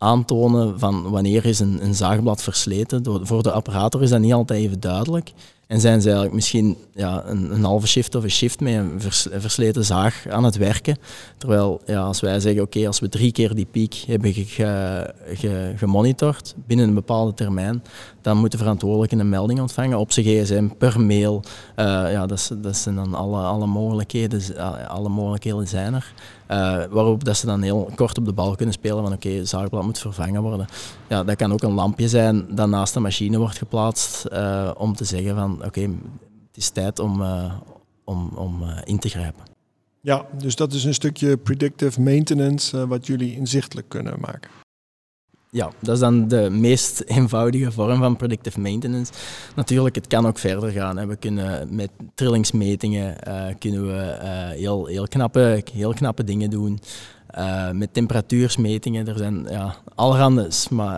aantonen 0.03 0.79
van 0.79 1.11
wanneer 1.11 1.45
is 1.45 1.61
een, 1.61 1.85
een 1.85 1.95
zaagblad 1.95 2.43
versleten. 2.43 3.27
voor 3.27 3.43
de 3.43 3.53
apparator 3.53 4.03
is 4.03 4.11
dat 4.11 4.21
niet 4.21 4.33
altijd 4.33 4.61
even 4.61 4.81
duidelijk. 4.81 5.33
En 5.73 5.81
zijn 5.81 6.01
ze 6.01 6.07
eigenlijk 6.07 6.35
misschien 6.35 6.77
ja, 6.95 7.23
een, 7.27 7.55
een 7.55 7.65
halve 7.65 7.87
shift 7.87 8.15
of 8.15 8.23
een 8.23 8.31
shift 8.31 8.61
met 8.61 8.75
een 8.75 9.01
versleten 9.41 9.85
zaag 9.85 10.29
aan 10.29 10.45
het 10.45 10.57
werken. 10.57 10.97
Terwijl 11.37 11.81
ja, 11.87 12.01
als 12.01 12.21
wij 12.21 12.41
zeggen, 12.41 12.63
oké, 12.63 12.87
als 12.87 13.01
we 13.01 13.09
drie 13.09 13.33
keer 13.33 13.55
die 13.55 13.67
piek 13.71 13.95
hebben 14.07 14.33
ge, 14.35 15.75
gemonitord 15.77 16.55
binnen 16.67 16.89
een 16.89 16.95
bepaalde 16.95 17.35
termijn, 17.35 17.83
dan 18.21 18.37
moet 18.37 18.53
de 18.53 18.59
verantwoordelijke 18.59 19.17
een 19.17 19.29
melding 19.29 19.61
ontvangen 19.61 19.99
op 19.99 20.13
zijn 20.13 20.27
gsm, 20.27 20.69
per 20.79 21.01
mail. 21.01 21.43
Uh, 21.77 21.85
ja, 22.13 22.27
dat, 22.27 22.55
dat 22.57 22.77
zijn 22.77 22.95
dan 22.95 23.15
alle, 23.15 23.43
alle 23.43 23.67
mogelijkheden, 23.67 24.57
alle 24.89 25.09
mogelijkheden 25.09 25.69
zijn 25.69 25.95
er. 25.95 26.13
Uh, 26.51 26.83
waarop 26.91 27.25
dat 27.25 27.37
ze 27.37 27.47
dan 27.47 27.63
heel 27.63 27.91
kort 27.95 28.19
op 28.19 28.25
de 28.25 28.33
bal 28.33 28.57
kunnen 28.57 28.75
spelen 28.75 29.03
van 29.03 29.13
oké, 29.13 29.29
okay, 29.29 29.45
zaagblad 29.45 29.85
moet 29.85 29.99
vervangen 29.99 30.43
worden. 30.43 30.67
Ja, 31.09 31.25
dat 31.25 31.37
kan 31.37 31.53
ook 31.53 31.63
een 31.63 31.73
lampje 31.73 32.09
zijn 32.09 32.47
dat 32.55 32.69
naast 32.69 32.95
de 32.95 33.01
machine 33.01 33.39
wordt 33.39 33.59
geplaatst 33.59 34.25
uh, 34.33 34.71
om 34.77 34.97
te 34.97 35.05
zeggen 35.05 35.35
van 35.35 35.62
oké, 35.67 35.81
okay, 35.81 35.99
het 36.47 36.57
is 36.57 36.71
tijd 36.71 36.99
om, 36.99 37.21
uh, 37.21 37.55
om, 38.05 38.29
om 38.35 38.63
in 38.85 38.99
te 38.99 39.09
grijpen. 39.09 39.45
Ja, 40.01 40.27
dus 40.39 40.57
dat 40.57 40.73
is 40.73 40.85
een 40.85 40.95
stukje 40.95 41.37
predictive 41.37 42.01
maintenance 42.01 42.87
wat 42.87 43.07
jullie 43.07 43.37
inzichtelijk 43.37 43.89
kunnen 43.89 44.21
maken. 44.21 44.51
Ja, 45.55 45.71
dat 45.79 45.95
is 45.95 46.01
dan 46.01 46.29
de 46.29 46.51
meest 46.51 47.01
eenvoudige 47.07 47.73
vorm 47.73 47.99
van 47.99 48.17
predictive 48.17 48.61
maintenance. 48.61 49.13
Natuurlijk, 49.55 49.95
het 49.95 50.07
kan 50.07 50.27
ook 50.27 50.39
verder 50.39 50.71
gaan. 50.71 50.97
Hè. 50.97 51.07
We 51.07 51.17
kunnen 51.17 51.75
met 51.75 51.91
trillingsmetingen 52.15 53.17
uh, 53.29 53.47
kunnen 53.59 53.87
we 53.87 54.19
uh, 54.23 54.59
heel, 54.59 54.87
heel, 54.87 55.09
knappe, 55.09 55.63
heel 55.73 55.95
knappe 55.95 56.25
dingen 56.25 56.51
doen. 56.51 56.81
Uh, 57.39 57.71
met 57.71 57.95
temperatuursmetingen, 57.95 59.09
er 59.09 59.19
zijn 59.19 59.47
ja, 59.51 59.77
allerhande 59.95 60.47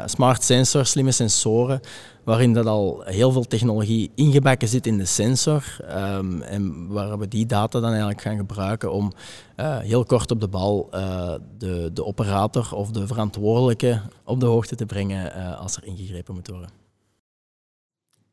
smart 0.06 0.42
sensors, 0.42 0.90
slimme 0.90 1.12
sensoren, 1.12 1.80
waarin 2.24 2.52
dat 2.52 2.66
al 2.66 3.02
heel 3.04 3.32
veel 3.32 3.44
technologie 3.44 4.10
ingebakken 4.14 4.68
zit 4.68 4.86
in 4.86 4.98
de 4.98 5.04
sensor. 5.04 5.76
Um, 5.90 6.42
en 6.42 6.88
waar 6.88 7.18
we 7.18 7.28
die 7.28 7.46
data 7.46 7.80
dan 7.80 7.88
eigenlijk 7.88 8.20
gaan 8.20 8.36
gebruiken 8.36 8.92
om 8.92 9.12
uh, 9.56 9.78
heel 9.78 10.04
kort 10.04 10.30
op 10.30 10.40
de 10.40 10.48
bal 10.48 10.88
uh, 10.94 11.34
de, 11.58 11.90
de 11.92 12.04
operator 12.04 12.68
of 12.74 12.90
de 12.90 13.06
verantwoordelijke 13.06 14.00
op 14.24 14.40
de 14.40 14.46
hoogte 14.46 14.74
te 14.74 14.86
brengen 14.86 15.32
als 15.58 15.76
er 15.76 15.84
ingegrepen 15.84 16.34
moet 16.34 16.48
worden. 16.48 16.82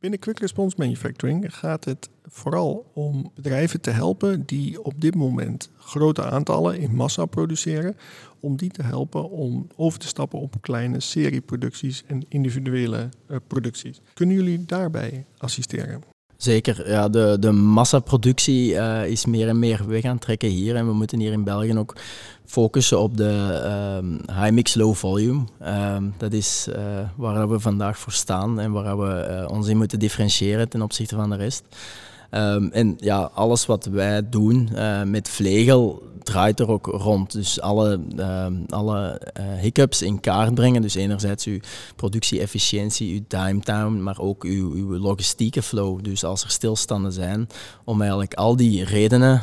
Binnen 0.01 0.19
Quick 0.19 0.39
Response 0.39 0.75
Manufacturing 0.79 1.57
gaat 1.57 1.85
het 1.85 2.09
vooral 2.25 2.91
om 2.93 3.31
bedrijven 3.35 3.81
te 3.81 3.89
helpen 3.89 4.45
die 4.45 4.83
op 4.83 5.01
dit 5.01 5.15
moment 5.15 5.69
grote 5.77 6.23
aantallen 6.25 6.79
in 6.79 6.95
massa 6.95 7.25
produceren, 7.25 7.97
om 8.41 8.57
die 8.57 8.69
te 8.69 8.83
helpen 8.83 9.29
om 9.29 9.67
over 9.75 9.99
te 9.99 10.07
stappen 10.07 10.39
op 10.39 10.55
kleine 10.61 10.99
serieproducties 10.99 12.03
en 12.07 12.25
individuele 12.27 13.09
uh, 13.27 13.37
producties. 13.47 14.01
Kunnen 14.13 14.35
jullie 14.35 14.65
daarbij 14.65 15.25
assisteren? 15.37 16.03
Zeker, 16.37 16.89
ja, 16.89 17.09
de, 17.09 17.37
de 17.39 17.51
massaproductie 17.51 18.71
uh, 18.71 19.05
is 19.07 19.25
meer 19.25 19.47
en 19.47 19.59
meer 19.59 19.87
weg 19.87 20.03
aan 20.03 20.19
trekken 20.19 20.49
hier. 20.49 20.75
En 20.75 20.87
we 20.87 20.93
moeten 20.93 21.19
hier 21.19 21.31
in 21.31 21.43
België 21.43 21.77
ook 21.77 21.95
focussen 22.45 22.99
op 22.99 23.17
de 23.17 23.61
um, 24.01 24.19
high 24.35 24.51
mix, 24.51 24.75
low 24.75 24.95
volume. 24.95 25.43
Um, 25.65 26.13
dat 26.17 26.33
is 26.33 26.67
uh, 26.69 26.75
waar 27.15 27.49
we 27.49 27.59
vandaag 27.59 27.97
voor 27.97 28.11
staan 28.11 28.59
en 28.59 28.71
waar 28.71 28.97
we 28.97 29.45
ons 29.49 29.67
in 29.67 29.77
moeten 29.77 29.99
differentiëren 29.99 30.69
ten 30.69 30.81
opzichte 30.81 31.15
van 31.15 31.29
de 31.29 31.35
rest. 31.35 31.63
Um, 32.35 32.71
en 32.71 32.95
ja, 32.99 33.29
alles 33.33 33.65
wat 33.65 33.85
wij 33.85 34.29
doen 34.29 34.69
uh, 34.73 35.03
met 35.03 35.29
vlegel 35.29 36.09
draait 36.23 36.59
er 36.59 36.69
ook 36.69 36.85
rond. 36.85 37.31
Dus 37.31 37.61
alle, 37.61 37.99
uh, 38.17 38.45
alle 38.69 39.21
uh, 39.39 39.45
hiccups 39.59 40.01
in 40.01 40.19
kaart 40.19 40.53
brengen. 40.53 40.81
Dus 40.81 40.95
enerzijds 40.95 41.45
uw 41.45 41.59
productie-efficiëntie, 41.95 43.13
uw 43.13 43.23
time 43.27 43.59
time, 43.59 43.89
maar 43.89 44.19
ook 44.19 44.43
uw, 44.43 44.71
uw 44.73 44.97
logistieke 44.97 45.61
flow. 45.61 46.03
Dus 46.03 46.23
als 46.23 46.43
er 46.43 46.49
stilstanden 46.49 47.11
zijn, 47.11 47.47
om 47.83 47.99
eigenlijk 48.01 48.33
al 48.33 48.55
die 48.55 48.83
redenen 48.83 49.41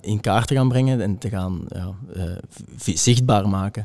in 0.00 0.20
kaart 0.20 0.46
te 0.46 0.54
gaan 0.54 0.68
brengen 0.68 1.00
en 1.00 1.18
te 1.18 1.28
gaan 1.28 1.68
zichtbaar 2.76 3.48
maken. 3.48 3.84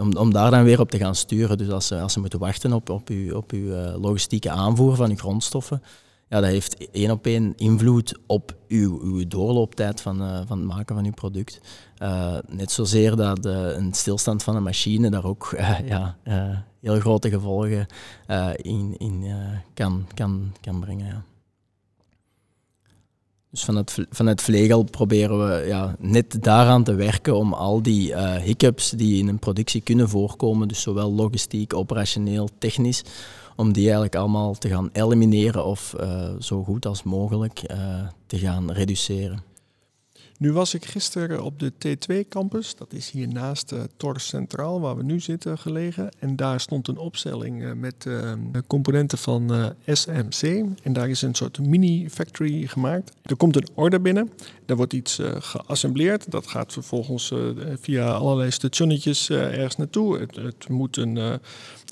om, 0.00 0.16
om 0.16 0.32
daar 0.32 0.50
dan 0.50 0.64
weer 0.64 0.80
op 0.80 0.90
te 0.90 0.98
gaan 0.98 1.14
sturen. 1.14 1.58
Dus 1.58 1.70
als 1.70 1.86
ze, 1.86 2.00
als 2.00 2.12
ze 2.12 2.20
moeten 2.20 2.38
wachten 2.38 2.72
op, 2.72 2.90
op 2.90 3.08
uw, 3.08 3.34
op 3.34 3.52
uw 3.52 3.98
logistieke 4.00 4.50
aanvoer 4.50 4.96
van 4.96 5.10
uw 5.10 5.16
grondstoffen 5.16 5.82
ja, 6.28 6.40
dat 6.40 6.50
heeft 6.50 6.90
één 6.90 7.10
op 7.10 7.26
één 7.26 7.52
invloed 7.56 8.18
op 8.26 8.56
uw, 8.68 9.00
uw 9.02 9.26
doorlooptijd 9.28 10.00
van, 10.00 10.22
uh, 10.22 10.40
van 10.46 10.58
het 10.58 10.66
maken 10.66 10.94
van 10.94 11.04
uw 11.04 11.12
product. 11.12 11.60
Uh, 12.02 12.36
net 12.48 12.70
zozeer 12.70 13.16
dat 13.16 13.46
uh, 13.46 13.76
een 13.76 13.94
stilstand 13.94 14.42
van 14.42 14.56
een 14.56 14.62
machine 14.62 15.10
daar 15.10 15.24
ook 15.24 15.54
ja, 15.84 16.16
heel 16.80 17.00
grote 17.00 17.30
gevolgen 17.30 17.86
in, 18.56 18.94
in 18.98 19.24
kan, 19.74 20.06
kan, 20.14 20.52
kan 20.60 20.80
brengen. 20.80 21.06
Ja. 21.06 21.22
Dus 23.50 23.64
vanuit, 23.64 23.98
vanuit 24.10 24.42
Vlegel 24.42 24.82
proberen 24.82 25.48
we 25.48 25.66
ja, 25.66 25.96
net 25.98 26.42
daaraan 26.42 26.84
te 26.84 26.94
werken 26.94 27.36
om 27.36 27.52
al 27.52 27.82
die 27.82 28.16
hiccups 28.16 28.90
die 28.90 29.18
in 29.18 29.28
een 29.28 29.38
productie 29.38 29.80
kunnen 29.80 30.08
voorkomen, 30.08 30.68
dus 30.68 30.82
zowel 30.82 31.12
logistiek, 31.12 31.74
operationeel, 31.74 32.48
technisch, 32.58 33.02
om 33.58 33.72
die 33.72 33.84
eigenlijk 33.84 34.16
allemaal 34.16 34.54
te 34.54 34.68
gaan 34.68 34.88
elimineren 34.92 35.64
of 35.64 35.94
uh, 36.00 36.30
zo 36.38 36.64
goed 36.64 36.86
als 36.86 37.02
mogelijk 37.02 37.62
uh, 37.70 38.08
te 38.26 38.38
gaan 38.38 38.70
reduceren. 38.70 39.47
Nu 40.38 40.52
was 40.52 40.74
ik 40.74 40.84
gisteren 40.84 41.42
op 41.42 41.58
de 41.58 41.72
T2-campus, 41.72 42.74
dat 42.74 42.92
is 42.92 43.10
hier 43.10 43.28
naast 43.28 43.72
uh, 43.72 44.10
Centraal, 44.14 44.80
waar 44.80 44.96
we 44.96 45.02
nu 45.02 45.20
zitten, 45.20 45.58
gelegen. 45.58 46.10
En 46.18 46.36
daar 46.36 46.60
stond 46.60 46.88
een 46.88 46.96
opstelling 46.96 47.62
uh, 47.62 47.72
met 47.72 48.04
uh, 48.08 48.32
componenten 48.66 49.18
van 49.18 49.74
SMC. 49.86 50.64
En 50.82 50.92
daar 50.92 51.08
is 51.08 51.22
een 51.22 51.34
soort 51.34 51.58
mini-factory 51.58 52.66
gemaakt. 52.66 53.12
Er 53.22 53.36
komt 53.36 53.56
een 53.56 53.68
order 53.74 54.02
binnen, 54.02 54.30
daar 54.66 54.76
wordt 54.76 54.92
iets 54.92 55.20
geassembleerd. 55.22 56.30
Dat 56.30 56.46
gaat 56.46 56.72
vervolgens 56.72 57.32
via 57.80 58.12
allerlei 58.12 58.50
stationnetjes 58.50 59.30
ergens 59.30 59.76
naartoe. 59.76 60.18
Het, 60.18 60.36
het 60.36 60.68
moet 60.68 60.96
een... 60.96 61.16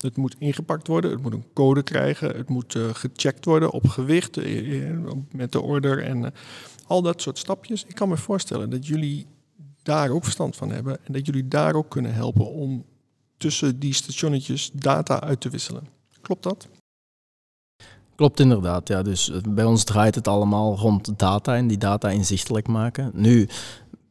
het 0.01 0.17
moet 0.17 0.35
ingepakt 0.39 0.87
worden, 0.87 1.11
het 1.11 1.21
moet 1.21 1.33
een 1.33 1.45
code 1.53 1.83
krijgen, 1.83 2.35
het 2.35 2.49
moet 2.49 2.75
gecheckt 2.93 3.45
worden 3.45 3.71
op 3.71 3.87
gewicht 3.87 4.39
met 5.31 5.51
de 5.51 5.61
order 5.61 6.03
en 6.03 6.33
al 6.87 7.01
dat 7.01 7.21
soort 7.21 7.37
stapjes. 7.37 7.83
Ik 7.83 7.95
kan 7.95 8.09
me 8.09 8.17
voorstellen 8.17 8.69
dat 8.69 8.87
jullie 8.87 9.25
daar 9.83 10.09
ook 10.09 10.23
verstand 10.23 10.55
van 10.55 10.71
hebben 10.71 11.05
en 11.05 11.13
dat 11.13 11.25
jullie 11.25 11.47
daar 11.47 11.75
ook 11.75 11.89
kunnen 11.89 12.13
helpen 12.13 12.51
om 12.51 12.85
tussen 13.37 13.79
die 13.79 13.93
stationnetjes 13.93 14.71
data 14.73 15.21
uit 15.21 15.41
te 15.41 15.49
wisselen. 15.49 15.87
Klopt 16.21 16.43
dat? 16.43 16.67
Klopt 18.15 18.39
inderdaad, 18.39 18.87
ja. 18.87 19.01
Dus 19.01 19.29
eh, 19.29 19.37
bij 19.49 19.65
ons 19.65 19.83
draait 19.83 20.15
het 20.15 20.27
allemaal 20.27 20.77
rond 20.77 21.19
data 21.19 21.55
en 21.55 21.67
die 21.67 21.77
data 21.77 22.09
inzichtelijk 22.09 22.67
maken. 22.67 23.11
Nu, 23.13 23.47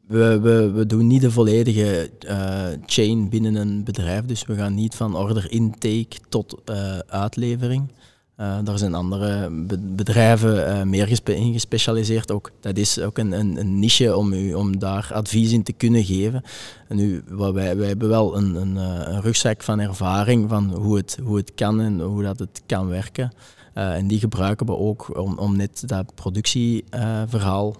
we, 0.06 0.40
we, 0.40 0.71
we 0.71 0.87
doen 0.87 1.06
niet 1.06 1.21
de 1.21 1.30
volledige 1.30 2.11
uh, 2.28 2.66
chain 2.87 3.28
binnen 3.28 3.54
een 3.54 3.85
bedrijf, 3.85 4.25
dus 4.25 4.45
we 4.45 4.54
gaan 4.54 4.75
niet 4.75 4.95
van 4.95 5.16
order 5.16 5.52
intake 5.52 6.16
tot 6.28 6.61
uh, 6.71 6.99
uitlevering. 6.99 7.92
Uh, 8.40 8.59
daar 8.64 8.78
zijn 8.78 8.95
andere 8.95 9.50
bedrijven 9.81 10.69
uh, 10.69 10.83
meer 10.83 11.21
in 11.25 11.52
gespecialiseerd. 11.52 12.31
Ook. 12.31 12.50
Dat 12.61 12.76
is 12.76 13.00
ook 13.00 13.19
een, 13.19 13.33
een, 13.33 13.57
een, 13.57 13.78
niche 13.78 14.16
om, 14.16 14.33
u, 14.33 14.55
om 14.55 14.78
daar 14.78 15.11
advies 15.12 15.52
in 15.52 15.62
te 15.62 15.73
kunnen 15.73 16.05
geven. 16.05 16.43
En 16.88 16.97
nu, 16.97 17.23
wat 17.28 17.55
wij, 17.55 17.76
wij 17.76 17.88
hebben 17.88 18.09
wel 18.09 18.37
een, 18.37 18.55
een, 18.55 18.76
eh, 18.76 19.12
een 19.12 19.21
rugzak 19.21 19.62
van 19.62 19.81
ervaring 19.81 20.49
van 20.49 20.75
hoe 20.75 20.97
het, 20.97 21.19
hoe 21.23 21.37
het 21.37 21.55
kan 21.55 21.81
en 21.81 22.00
hoe 22.00 22.23
dat 22.23 22.38
het 22.38 22.62
kan 22.66 22.88
werken. 22.88 23.33
En 23.75 24.07
die 24.07 24.19
gebruiken 24.19 24.66
we 24.66 24.76
ook 24.76 25.19
om, 25.19 25.38
om 25.38 25.57
net 25.57 25.83
dat 25.87 26.14
productieverhaal 26.14 27.76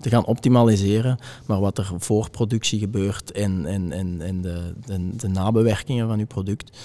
te 0.00 0.08
gaan 0.08 0.24
optimaliseren. 0.24 1.18
Maar 1.46 1.60
wat 1.60 1.78
er 1.78 1.90
voor 1.98 2.30
productie 2.30 2.78
gebeurt 2.78 3.32
en, 3.32 3.66
en, 3.66 3.92
en, 3.92 4.20
en 4.20 4.40
de, 4.40 4.74
de, 4.86 5.16
de 5.16 5.28
nabewerkingen 5.28 6.08
van 6.08 6.18
uw 6.18 6.26
product, 6.26 6.78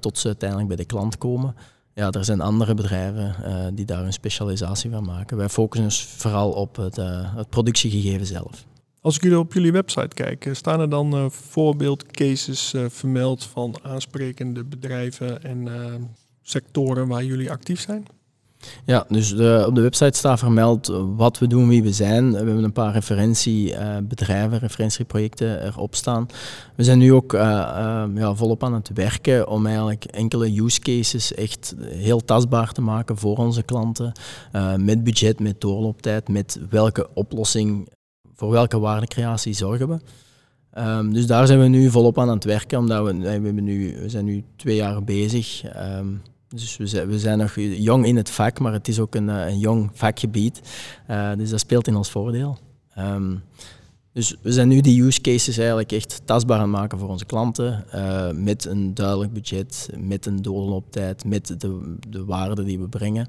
tot 0.00 0.18
ze 0.18 0.26
uiteindelijk 0.26 0.68
bij 0.68 0.76
de 0.76 0.84
klant 0.84 1.18
komen 1.18 1.54
ja, 1.98 2.10
er 2.10 2.24
zijn 2.24 2.40
andere 2.40 2.74
bedrijven 2.74 3.34
uh, 3.44 3.66
die 3.72 3.84
daar 3.84 4.04
een 4.04 4.12
specialisatie 4.12 4.90
van 4.90 5.04
maken. 5.04 5.36
Wij 5.36 5.48
focussen 5.48 5.88
dus 5.88 6.02
vooral 6.02 6.50
op 6.52 6.76
het, 6.76 6.98
uh, 6.98 7.36
het 7.36 7.48
productiegegeven 7.48 8.26
zelf. 8.26 8.64
Als 9.00 9.16
ik 9.16 9.22
jullie 9.22 9.38
op 9.38 9.52
jullie 9.52 9.72
website 9.72 10.14
kijk, 10.14 10.46
eh, 10.46 10.54
staan 10.54 10.80
er 10.80 10.90
dan 10.90 11.30
voorbeeldcases 11.30 12.74
vermeld 12.88 13.44
van 13.44 13.76
aansprekende 13.82 14.64
bedrijven 14.64 15.42
en 15.42 15.68
sectoren 16.42 17.08
waar 17.08 17.24
jullie 17.24 17.50
actief 17.50 17.80
zijn? 17.80 18.06
Ja, 18.84 19.04
dus 19.08 19.34
de, 19.36 19.64
op 19.66 19.74
de 19.74 19.80
website 19.80 20.18
staat 20.18 20.38
vermeld 20.38 20.86
wat 21.16 21.38
we 21.38 21.46
doen, 21.46 21.68
wie 21.68 21.82
we 21.82 21.92
zijn. 21.92 22.30
We 22.30 22.36
hebben 22.36 22.64
een 22.64 22.72
paar 22.72 22.92
referentiebedrijven, 22.92 24.54
uh, 24.54 24.60
referentieprojecten 24.60 25.64
erop 25.64 25.94
staan. 25.94 26.26
We 26.74 26.84
zijn 26.84 26.98
nu 26.98 27.12
ook 27.12 27.32
uh, 27.32 27.40
uh, 27.40 28.04
ja, 28.14 28.34
volop 28.34 28.64
aan 28.64 28.74
het 28.74 28.90
werken 28.94 29.48
om 29.48 29.66
eigenlijk 29.66 30.04
enkele 30.04 30.62
use 30.62 30.80
cases 30.80 31.34
echt 31.34 31.74
heel 31.84 32.24
tastbaar 32.24 32.72
te 32.72 32.80
maken 32.80 33.16
voor 33.16 33.36
onze 33.36 33.62
klanten. 33.62 34.12
Eh, 34.52 34.74
met 34.74 35.04
budget, 35.04 35.40
met 35.40 35.60
doorlooptijd, 35.60 36.28
met 36.28 36.60
welke 36.70 37.08
oplossing, 37.14 37.88
voor 38.34 38.50
welke 38.50 38.78
waardecreatie 38.78 39.52
zorgen 39.52 39.88
we. 39.88 39.98
Um, 40.78 41.12
dus 41.12 41.26
daar 41.26 41.46
zijn 41.46 41.60
we 41.60 41.66
nu 41.66 41.90
volop 41.90 42.18
aan 42.18 42.28
het 42.28 42.44
werken, 42.44 42.78
omdat 42.78 43.06
we, 43.06 43.18
we, 43.18 43.28
hebben 43.28 43.64
nu, 43.64 43.96
we 44.00 44.08
zijn 44.08 44.24
nu 44.24 44.44
twee 44.56 44.76
jaar 44.76 45.04
bezig. 45.04 45.62
Um, 45.76 46.22
dus 46.48 46.76
we 46.76 46.86
zijn, 46.86 47.08
we 47.08 47.18
zijn 47.18 47.38
nog 47.38 47.54
jong 47.56 48.06
in 48.06 48.16
het 48.16 48.30
vak, 48.30 48.58
maar 48.58 48.72
het 48.72 48.88
is 48.88 49.00
ook 49.00 49.14
een, 49.14 49.28
eh, 49.28 49.46
een 49.46 49.58
jong 49.58 49.90
vakgebied. 49.92 50.60
Uh, 51.10 51.32
dus 51.36 51.50
dat 51.50 51.60
speelt 51.60 51.86
in 51.86 51.96
ons 51.96 52.10
voordeel. 52.10 52.58
Um, 52.98 53.42
dus 54.12 54.36
we 54.42 54.52
zijn 54.52 54.68
nu 54.68 54.80
die 54.80 55.02
use 55.02 55.20
cases 55.20 55.58
eigenlijk 55.58 55.92
echt 55.92 56.20
tastbaar 56.24 56.56
aan 56.58 56.62
het 56.62 56.80
maken 56.80 56.98
voor 56.98 57.08
onze 57.08 57.24
klanten. 57.24 57.84
Uh, 57.94 58.30
met 58.30 58.64
een 58.64 58.94
duidelijk 58.94 59.32
budget, 59.32 59.88
met 59.98 60.26
een 60.26 60.42
doorlooptijd, 60.42 61.24
met 61.24 61.60
de, 61.60 61.96
de 62.08 62.24
waarde 62.24 62.64
die 62.64 62.78
we 62.78 62.88
brengen. 62.88 63.28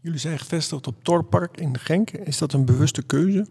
Jullie 0.00 0.18
zijn 0.18 0.38
gevestigd 0.38 0.86
op 0.86 0.94
Torpark 1.02 1.56
in 1.56 1.78
Genk. 1.78 2.10
Is 2.10 2.38
dat 2.38 2.52
een 2.52 2.64
bewuste 2.64 3.02
keuze? 3.02 3.46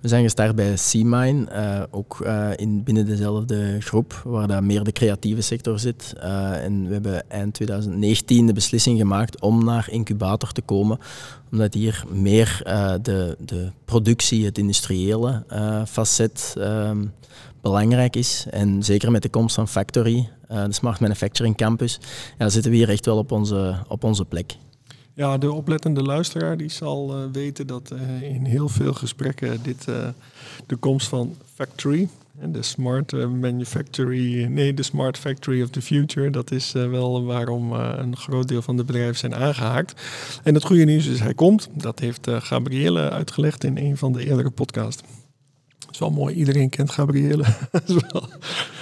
We 0.00 0.08
zijn 0.08 0.22
gestart 0.22 0.54
bij 0.54 0.76
Seamine, 0.76 1.46
uh, 1.50 1.82
ook 1.90 2.20
uh, 2.22 2.50
in, 2.56 2.82
binnen 2.82 3.06
dezelfde 3.06 3.80
groep, 3.80 4.20
waar 4.24 4.48
daar 4.48 4.64
meer 4.64 4.84
de 4.84 4.92
creatieve 4.92 5.40
sector 5.40 5.78
zit. 5.78 6.14
Uh, 6.16 6.64
en 6.64 6.86
we 6.86 6.92
hebben 6.92 7.30
eind 7.30 7.54
2019 7.54 8.46
de 8.46 8.52
beslissing 8.52 8.98
gemaakt 8.98 9.40
om 9.40 9.64
naar 9.64 9.86
incubator 9.90 10.52
te 10.52 10.62
komen, 10.62 10.98
omdat 11.52 11.74
hier 11.74 12.04
meer 12.08 12.60
de, 13.02 13.36
de 13.40 13.70
productie, 13.84 14.44
het 14.44 14.58
industriële 14.58 15.44
facet 15.88 16.54
ehm, 16.58 17.04
belangrijk 17.60 18.16
is. 18.16 18.46
En 18.50 18.82
zeker 18.82 19.10
met 19.10 19.22
de 19.22 19.28
komst 19.28 19.54
van 19.54 19.68
Factory, 19.68 20.28
de 20.48 20.72
Smart 20.72 21.00
Manufacturing 21.00 21.56
Campus, 21.56 22.00
ja, 22.38 22.48
zitten 22.48 22.70
we 22.70 22.76
hier 22.76 22.90
echt 22.90 23.06
wel 23.06 23.18
op 23.18 23.32
onze, 23.32 23.74
op 23.88 24.04
onze 24.04 24.24
plek. 24.24 24.56
Ja, 25.16 25.38
de 25.38 25.52
oplettende 25.52 26.02
luisteraar 26.02 26.56
die 26.56 26.68
zal 26.68 27.18
uh, 27.18 27.24
weten 27.32 27.66
dat 27.66 27.92
uh, 27.92 28.22
in 28.22 28.44
heel 28.44 28.68
veel 28.68 28.92
gesprekken 28.92 29.62
dit 29.62 29.86
uh, 29.88 30.08
de 30.66 30.76
komst 30.76 31.08
van 31.08 31.36
Factory, 31.54 32.08
de 32.32 32.62
Smart 32.62 33.12
Manufactory, 33.12 34.44
nee, 34.44 34.74
de 34.74 34.82
Smart 34.82 35.18
Factory 35.18 35.62
of 35.62 35.68
the 35.68 35.82
Future, 35.82 36.30
dat 36.30 36.50
is 36.50 36.72
wel 36.72 37.24
waarom 37.24 37.72
een 37.72 38.16
groot 38.16 38.48
deel 38.48 38.62
van 38.62 38.76
de 38.76 38.84
bedrijven 38.84 39.16
zijn 39.16 39.34
aangehaakt. 39.34 40.02
En 40.42 40.54
het 40.54 40.64
goede 40.64 40.84
nieuws 40.84 41.06
is, 41.06 41.20
hij 41.20 41.34
komt. 41.34 41.68
Dat 41.72 41.98
heeft 41.98 42.28
Gabrielle 42.30 43.10
uitgelegd 43.10 43.64
in 43.64 43.78
een 43.78 43.96
van 43.96 44.12
de 44.12 44.26
eerdere 44.26 44.50
podcasts. 44.50 45.02
Het 45.78 45.90
is 45.90 45.98
wel 45.98 46.10
mooi, 46.10 46.34
iedereen 46.34 46.68
kent 46.68 46.90
Gabrielle. 46.90 47.44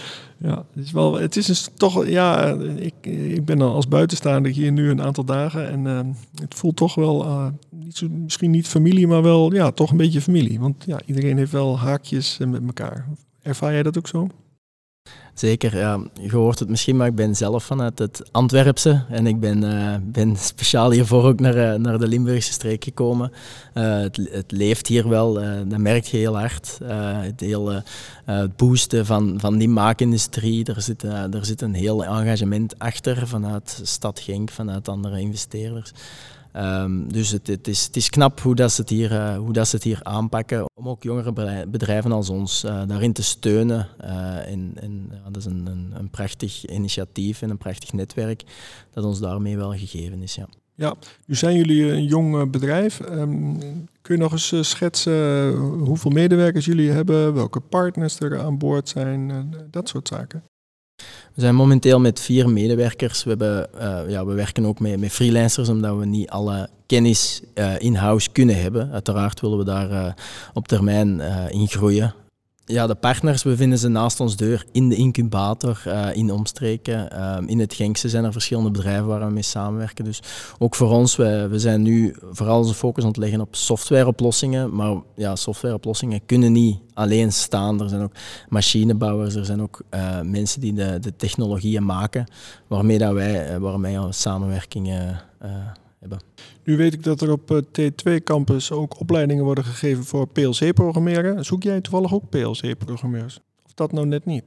Ja, 0.43 0.65
het 0.75 0.85
is, 0.85 0.93
wel, 0.93 1.15
het 1.19 1.37
is 1.37 1.69
toch, 1.75 2.07
ja, 2.07 2.57
ik, 2.77 2.95
ik 3.07 3.45
ben 3.45 3.59
dan 3.59 3.73
als 3.73 3.89
buitenstaander 3.89 4.53
hier 4.53 4.73
nu 4.73 4.91
een 4.91 5.03
aantal 5.03 5.25
dagen 5.25 5.69
en 5.69 5.85
uh, 5.85 6.01
het 6.41 6.55
voelt 6.55 6.77
toch 6.77 6.95
wel, 6.95 7.25
uh, 7.25 7.47
niet 7.71 7.97
zo, 7.97 8.09
misschien 8.09 8.51
niet 8.51 8.69
familie, 8.69 9.07
maar 9.07 9.23
wel, 9.23 9.55
ja, 9.55 9.71
toch 9.71 9.91
een 9.91 9.97
beetje 9.97 10.21
familie. 10.21 10.61
Want 10.61 10.85
ja, 10.87 11.01
iedereen 11.07 11.37
heeft 11.37 11.53
wel 11.53 11.79
haakjes 11.79 12.39
met 12.39 12.63
elkaar. 12.67 13.09
Ervaar 13.43 13.73
jij 13.73 13.83
dat 13.83 13.99
ook 13.99 14.09
zo? 14.09 14.29
Zeker, 15.35 15.77
ja. 15.77 16.01
je 16.21 16.37
hoort 16.37 16.59
het 16.59 16.69
misschien, 16.69 16.97
maar 16.97 17.07
ik 17.07 17.15
ben 17.15 17.37
zelf 17.37 17.65
vanuit 17.65 17.99
het 17.99 18.23
Antwerpse 18.31 19.05
en 19.09 19.27
ik 19.27 19.41
ben, 19.41 19.63
uh, 19.65 19.95
ben 20.03 20.37
speciaal 20.37 20.91
hiervoor 20.91 21.25
ook 21.25 21.41
naar, 21.41 21.57
uh, 21.57 21.75
naar 21.75 21.99
de 21.99 22.09
Limburgse 22.09 22.53
streek 22.53 22.85
gekomen. 22.85 23.33
Uh, 23.75 24.01
het, 24.01 24.21
het, 24.31 24.53
leeft 24.53 24.87
hier 24.87 25.09
wel, 25.09 25.35
dat 25.69 25.79
merk 25.79 26.05
je 26.05 26.17
heel 26.17 26.39
hard. 26.39 26.79
het 26.85 27.41
hele 27.41 27.83
boosten 28.57 29.07
van, 29.07 29.35
van 29.41 29.59
die 29.59 29.69
maakindustrie, 29.69 30.65
er 30.65 30.83
zit, 30.83 31.03
er 31.03 31.45
zit 31.45 31.61
een 31.61 31.75
heel 31.75 32.05
engagement 32.05 32.79
achter 32.79 33.27
vanuit 33.27 33.81
Stad 33.83 34.21
Genk, 34.21 34.51
vanuit 34.51 34.89
andere 34.89 35.21
investeerders. 35.21 35.93
Um, 36.57 37.13
dus 37.13 37.31
het, 37.31 37.47
het, 37.47 37.69
is, 37.69 37.85
het 37.85 37.97
is 37.97 38.11
knap 38.11 38.41
hoe, 38.41 38.55
dat 38.55 38.73
ze 38.73 38.81
het 38.81 38.91
hier, 38.91 39.13
uh, 39.13 39.37
hoe 39.37 39.53
dat 39.53 39.69
ze 39.69 39.77
het 39.77 39.85
hier 39.85 40.01
aanpakken 40.03 40.65
om 40.75 40.89
ook 40.89 41.03
jongere 41.03 41.67
bedrijven 41.69 42.13
als 42.13 42.29
ons 42.29 42.65
uh, 42.65 42.83
daarin 42.87 43.13
te 43.13 43.23
steunen. 43.23 43.89
En, 44.47 44.73
en 44.75 45.11
dat 45.25 45.37
is 45.37 45.45
een, 45.45 45.67
een, 45.67 45.93
een, 45.95 46.11
prachtig 46.11 46.67
initiatief 46.67 47.43
en 47.43 47.51
een 47.51 47.59
prachtig 47.59 47.93
netwerk 47.93 48.43
dat 48.91 49.05
ons 49.05 49.21
daarmee 49.21 49.57
wel 49.57 49.73
gegeven 49.73 50.23
is. 50.23 50.35
Ja, 50.35 50.49
ja 50.75 50.95
nu 51.27 51.35
zijn 51.35 51.57
jullie 51.57 51.93
een 51.93 52.05
jong 52.05 52.51
bedrijf. 52.51 53.01
Um, 53.01 53.59
kun 54.03 54.15
je 54.15 54.21
nog 54.21 54.33
eens 54.33 54.69
schetsen 54.69 55.55
hoeveel 55.59 56.11
medewerkers 56.11 56.65
jullie 56.65 56.91
hebben, 56.91 57.35
welke 57.35 57.61
partners 57.61 58.21
er 58.21 58.41
aan 58.41 58.59
boord 58.59 58.89
zijn, 58.89 59.55
dat 59.71 59.89
soort 59.89 60.09
zaken? 60.09 60.43
We 61.35 61.41
zijn 61.41 61.55
momenteel 61.55 62.01
met 62.01 62.21
vier 62.21 62.49
medewerkers. 62.49 63.25
We, 63.25 63.29
hebben, 63.29 63.69
uh, 63.75 64.11
ja, 64.11 64.27
we 64.27 64.35
werken 64.35 64.67
ook 64.67 64.81
met, 64.81 65.01
met 65.01 65.13
freelancers, 65.13 65.69
omdat 65.69 65.97
we 65.97 66.07
niet 66.07 66.31
alle 66.31 66.69
kennis 66.87 67.43
uh, 67.55 67.75
in-house 67.79 68.31
kunnen 68.33 68.61
hebben. 68.61 68.93
Uiteraard 68.93 69.41
willen 69.41 69.59
we 69.59 69.65
daar 69.65 69.91
uh, 69.91 70.13
op 70.53 70.69
termijn 70.69 71.21
in 71.51 71.69
groeien 71.69 72.15
ja, 72.65 72.87
de 72.87 72.95
partners 72.95 73.43
bevinden 73.43 73.79
ze 73.79 73.89
naast 73.89 74.21
ons 74.21 74.37
deur 74.37 74.65
in 74.73 74.89
de 74.89 74.95
incubator, 74.95 75.83
uh, 75.87 76.17
in 76.17 76.31
omstreken. 76.31 77.09
Uh, 77.13 77.37
in 77.47 77.59
het 77.59 77.75
Genkse 77.75 78.09
zijn 78.09 78.25
er 78.25 78.33
verschillende 78.33 78.71
bedrijven 78.71 79.07
waar 79.07 79.27
we 79.27 79.33
mee 79.33 79.43
samenwerken. 79.43 80.05
Dus 80.05 80.23
ook 80.59 80.75
voor 80.75 80.91
ons, 80.91 81.17
we, 81.17 81.49
we 81.51 81.59
zijn 81.59 81.83
nu 81.83 82.17
vooral 82.31 82.59
onze 82.59 82.75
focus 82.75 83.03
aan 83.03 83.09
het 83.09 83.19
leggen 83.19 83.41
op 83.41 83.57
softwareoplossingen. 83.57 84.75
Maar 84.75 84.97
ja, 85.15 85.37
softwareoplossingen 85.37 86.27
kunnen 86.27 86.53
niet 86.53 86.79
alleen 86.95 87.33
staan. 87.33 87.81
Er 87.81 87.89
zijn 87.89 88.03
ook 88.03 88.15
machinebouwers, 88.49 89.35
er 89.35 89.45
zijn 89.45 89.63
ook 89.63 89.83
uh, 89.91 90.21
mensen 90.21 90.61
die 90.61 90.73
de, 90.73 90.99
de 91.01 91.17
technologieën 91.17 91.85
maken 91.85 92.27
waarmee, 92.67 92.99
dat 92.99 93.13
wij, 93.13 93.61
waarmee 93.61 94.01
we 94.01 94.13
samenwerkingen 94.13 95.21
hebben. 96.03 96.23
Nu 96.65 96.77
weet 96.77 96.93
ik 96.93 97.03
dat 97.03 97.21
er 97.21 97.33
op 97.33 97.65
T2-campus 97.81 98.73
ook 98.73 99.01
opleidingen 99.01 99.45
worden 99.45 99.65
gegeven 99.65 100.05
voor 100.05 100.29
PLC-programmeren. 100.29 101.45
Zoek 101.45 101.63
jij 101.63 101.81
toevallig 101.81 102.15
ook 102.15 102.29
PLC-programmeurs? 102.29 103.41
Of 103.65 103.75
dat 103.75 103.93
nou 103.93 104.07
net 104.07 104.25
niet? 104.25 104.43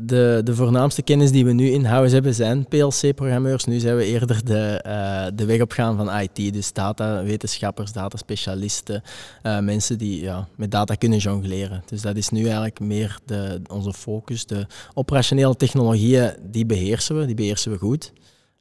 de, 0.00 0.40
de 0.44 0.54
voornaamste 0.54 1.02
kennis 1.02 1.30
die 1.30 1.44
we 1.44 1.52
nu 1.52 1.70
in-house 1.70 2.14
hebben 2.14 2.34
zijn 2.34 2.66
PLC-programmeurs. 2.68 3.64
Nu 3.64 3.78
zijn 3.78 3.96
we 3.96 4.04
eerder 4.04 4.44
de, 4.44 4.84
uh, 4.86 5.26
de 5.34 5.44
weg 5.44 5.60
opgaan 5.60 5.96
van 5.96 6.20
IT, 6.20 6.52
dus 6.52 6.72
data-wetenschappers, 6.72 7.92
dataspecialisten, 7.92 9.02
uh, 9.42 9.58
mensen 9.58 9.98
die 9.98 10.22
ja, 10.22 10.48
met 10.56 10.70
data 10.70 10.94
kunnen 10.94 11.18
jongleren. 11.18 11.82
Dus 11.86 12.02
dat 12.02 12.16
is 12.16 12.28
nu 12.28 12.44
eigenlijk 12.44 12.80
meer 12.80 13.18
de, 13.24 13.60
onze 13.70 13.92
focus. 13.92 14.46
De 14.46 14.66
operationele 14.94 15.56
technologieën, 15.56 16.32
die 16.42 16.66
beheersen 16.66 17.18
we, 17.18 17.26
die 17.26 17.34
beheersen 17.34 17.72
we 17.72 17.78
goed. 17.78 18.12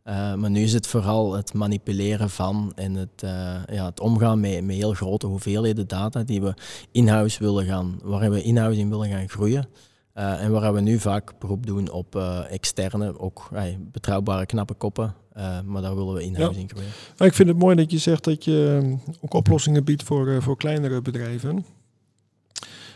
Uh, 0.07 0.35
maar 0.35 0.49
nu 0.49 0.61
is 0.61 0.73
het 0.73 0.87
vooral 0.87 1.33
het 1.33 1.53
manipuleren 1.53 2.29
van 2.29 2.71
en 2.75 2.93
het, 2.93 3.21
ja, 3.71 3.85
het 3.85 3.99
omgaan 3.99 4.39
met, 4.39 4.63
met 4.63 4.75
heel 4.75 4.93
grote 4.93 5.27
hoeveelheden 5.27 5.87
data 5.87 6.23
die 6.23 6.41
we 6.41 6.53
in-house 6.91 7.39
willen 7.39 7.65
gaan, 7.65 7.99
waar 8.03 8.31
we 8.31 8.43
in-house 8.43 8.79
in 8.79 8.89
willen 8.89 9.09
gaan 9.09 9.29
groeien. 9.29 9.67
Uh, 10.15 10.43
en 10.43 10.51
waar 10.51 10.73
we 10.73 10.81
nu 10.81 10.99
vaak 10.99 11.39
beroep 11.39 11.65
doen 11.65 11.91
op 11.91 12.15
externe, 12.49 13.19
ook 13.19 13.49
betrouwbare, 13.79 14.45
knappe 14.45 14.73
koppen. 14.73 15.15
Maar 15.65 15.81
daar 15.81 15.95
willen 15.95 16.13
we 16.13 16.23
in-house 16.23 16.59
in 16.59 16.69
groeien. 16.69 16.89
ik 17.17 17.33
vind 17.33 17.49
het 17.49 17.57
mooi 17.57 17.75
dat 17.75 17.91
je 17.91 17.97
zegt 17.97 18.23
dat 18.23 18.43
je 18.43 18.97
ook 19.21 19.33
oplossingen 19.33 19.83
biedt 19.83 20.03
voor, 20.03 20.41
voor 20.41 20.57
kleinere 20.57 21.01
bedrijven. 21.01 21.65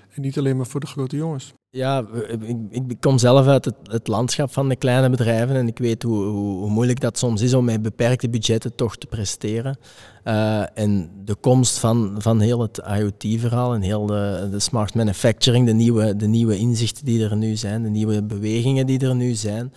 En 0.10 0.22
niet 0.22 0.38
alleen 0.38 0.58
maar 0.58 0.68
voor 0.68 0.80
de 0.80 0.88
grote 0.88 1.16
jongens. 1.16 1.54
Ja, 1.78 2.06
ik, 2.28 2.58
ik 2.72 2.98
kom 3.00 3.18
zelf 3.18 3.48
uit 3.48 3.66
het, 3.66 3.76
het, 3.84 4.08
landschap 4.08 4.54
van 4.54 4.70
de 4.70 4.76
kleine 4.76 5.10
bedrijven 5.10 5.56
en 5.56 5.68
ik 5.68 5.78
weet 5.78 6.04
hoe, 6.04 6.24
hoe, 6.24 6.70
moeilijk 6.70 7.00
dat 7.00 7.18
soms 7.18 7.42
is 7.42 7.54
om 7.54 7.66
met 7.66 7.82
beperkte 7.82 8.30
budgetten 8.30 8.76
toch 8.76 8.98
te 8.98 9.08
presteren. 9.08 9.78
Uh, 10.26 10.78
en 10.78 11.10
de 11.26 11.36
komst 11.36 11.80
van, 11.80 12.16
van 12.18 12.40
heel 12.40 12.62
het 12.62 12.82
IoT-verhaal 12.98 13.74
en 13.74 13.82
heel 13.82 14.06
de, 14.06 14.48
de, 14.52 14.60
smart 14.60 14.94
manufacturing, 14.94 15.66
de 15.66 15.74
nieuwe, 15.74 16.16
de 16.16 16.28
nieuwe 16.28 16.58
inzichten 16.58 17.06
die 17.06 17.24
er 17.24 17.36
nu 17.36 17.56
zijn, 17.56 17.84
de 17.84 17.90
nieuwe 17.90 18.24
bewegingen 18.24 18.86
die 18.86 19.00
er 19.00 19.16
nu 19.16 19.34
zijn, 19.34 19.74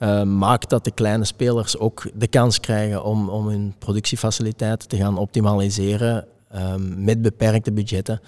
uh, 0.00 0.22
maakt 0.22 0.70
dat 0.70 0.84
de 0.84 0.92
kleine 0.92 1.24
spelers 1.24 1.78
ook 1.78 2.10
de 2.14 2.28
kans 2.28 2.60
krijgen 2.60 3.04
om, 3.04 3.28
om 3.28 3.46
hun 3.46 3.74
productiefaciliteiten 3.78 4.88
te 4.88 4.96
gaan 4.96 5.18
optimaliseren 5.18 6.26
uh, 6.54 6.74
met 6.96 7.22
beperkte 7.22 7.72
budgetten. 7.72 8.20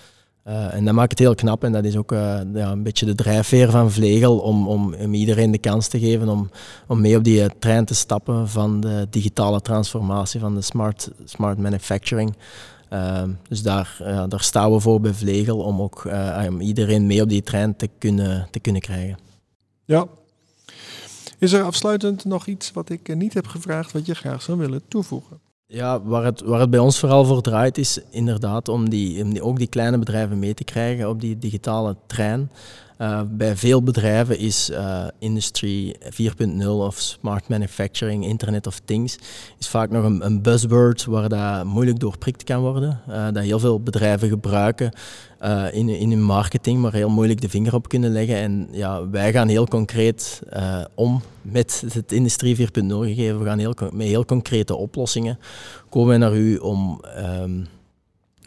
Uh, 0.49 0.75
en 0.75 0.85
dat 0.85 0.95
maakt 0.95 1.11
het 1.11 1.19
heel 1.19 1.35
knap 1.35 1.65
en 1.65 1.73
dat 1.73 1.85
is 1.85 1.97
ook 1.97 2.13
uh, 2.13 2.41
ja, 2.55 2.71
een 2.71 2.83
beetje 2.83 3.07
de 3.07 3.15
drijfveer 3.15 3.71
van 3.71 3.93
Vlegel 3.93 4.39
om, 4.39 4.69
om, 4.69 4.95
iedereen 5.15 5.51
de 5.51 5.59
kans 5.59 5.89
te 5.89 5.99
geven 5.99 6.29
om, 6.29 6.51
om 6.87 7.01
mee 7.01 7.17
op 7.17 7.25
die 7.25 7.41
uh, 7.41 7.47
trein 7.59 7.85
te 7.85 7.95
stappen 7.95 8.49
van 8.49 8.81
de 8.81 9.07
digitale 9.11 9.61
transformatie, 9.61 10.41
van 10.41 10.55
de 10.55 10.61
smart, 10.61 11.11
smart 11.25 11.59
manufacturing. 11.59 12.37
dus 13.49 13.63
daar, 13.63 13.97
daar 14.29 14.43
staan 14.43 14.73
we 14.73 14.81
voor 14.81 15.01
bij 15.01 15.15
Vlegel 15.15 15.59
om 15.59 15.81
ook 15.81 16.11
iedereen 16.59 17.07
mee 17.07 17.23
op 17.23 17.29
die 17.29 17.43
trein 17.43 17.77
te 17.77 17.89
kunnen, 17.99 18.49
te 18.51 18.61
kunnen 18.61 18.83
krijgen. 18.83 19.19
Ja. 19.85 20.07
Is 21.39 21.53
er 21.53 21.63
afsluitend 21.63 22.25
nog 22.25 22.47
iets 22.47 22.73
wat 22.73 22.91
ik 22.91 23.15
niet 23.15 23.35
heb 23.35 23.47
gevraagd 23.47 23.93
wat 23.93 24.07
je 24.07 24.15
graag 24.15 24.43
zou 24.43 24.59
willen 24.59 24.83
toevoegen? 24.89 25.46
Ja, 25.69 26.03
waar 26.03 26.25
het, 26.25 26.41
waar 26.41 26.61
het 26.61 26.71
bij 26.71 26.79
ons 26.81 26.99
vooral 26.99 27.25
voor 27.25 27.43
draait 27.43 27.79
is 27.79 28.01
inderdaad 28.11 28.69
om, 28.69 28.91
die, 28.91 29.25
om 29.25 29.39
ook 29.39 29.59
die 29.59 29.67
kleine 29.67 29.99
bedrijven 29.99 30.39
mee 30.39 30.55
te 30.55 30.65
krijgen 30.65 31.09
op 31.09 31.21
die 31.21 31.39
digitale 31.39 31.97
trein. 32.07 32.51
Uh, 32.99 33.21
bij 33.29 33.57
veel 33.57 33.83
bedrijven 33.83 34.39
is 34.39 34.71
uh, 34.71 35.05
Industry 35.19 35.97
4.0 36.05 36.67
of 36.67 36.99
Smart 36.99 37.49
Manufacturing, 37.49 38.25
Internet 38.25 38.67
of 38.67 38.81
Things, 38.85 39.19
is 39.59 39.69
vaak 39.69 39.91
nog 39.91 40.05
een, 40.05 40.27
een 40.27 40.43
buzzword 40.43 41.05
waar 41.05 41.29
dat 41.29 41.65
moeilijk 41.65 41.99
doorprikt 41.99 42.45
kan 42.45 42.61
worden. 42.61 43.01
Uh, 43.09 43.27
dat 43.33 43.43
heel 43.43 43.59
veel 43.59 43.81
bedrijven 43.81 44.29
gebruiken 44.29 44.93
in, 45.73 45.89
in 45.89 46.11
hun 46.11 46.23
marketing, 46.23 46.81
maar 46.81 46.93
heel 46.93 47.09
moeilijk 47.09 47.41
de 47.41 47.49
vinger 47.49 47.75
op 47.75 47.89
kunnen 47.89 48.13
leggen. 48.13 48.37
En 48.37 48.69
ja, 48.71 49.09
wij 49.09 49.33
gaan 49.33 49.49
heel 49.49 49.67
concreet 49.67 50.43
om 50.95 51.23
met 51.43 51.85
het 51.93 52.13
Industrie 52.13 52.57
4.0 52.57 52.63
gegeven. 52.87 53.39
We 53.39 53.45
gaan 53.45 53.59
heel, 53.59 53.75
met 53.93 54.07
heel 54.07 54.25
concrete 54.25 54.75
oplossingen 54.75 55.39
komen 55.89 56.21
naar 56.21 56.37
u 56.37 56.57
om... 56.57 57.01
Um, 57.19 57.67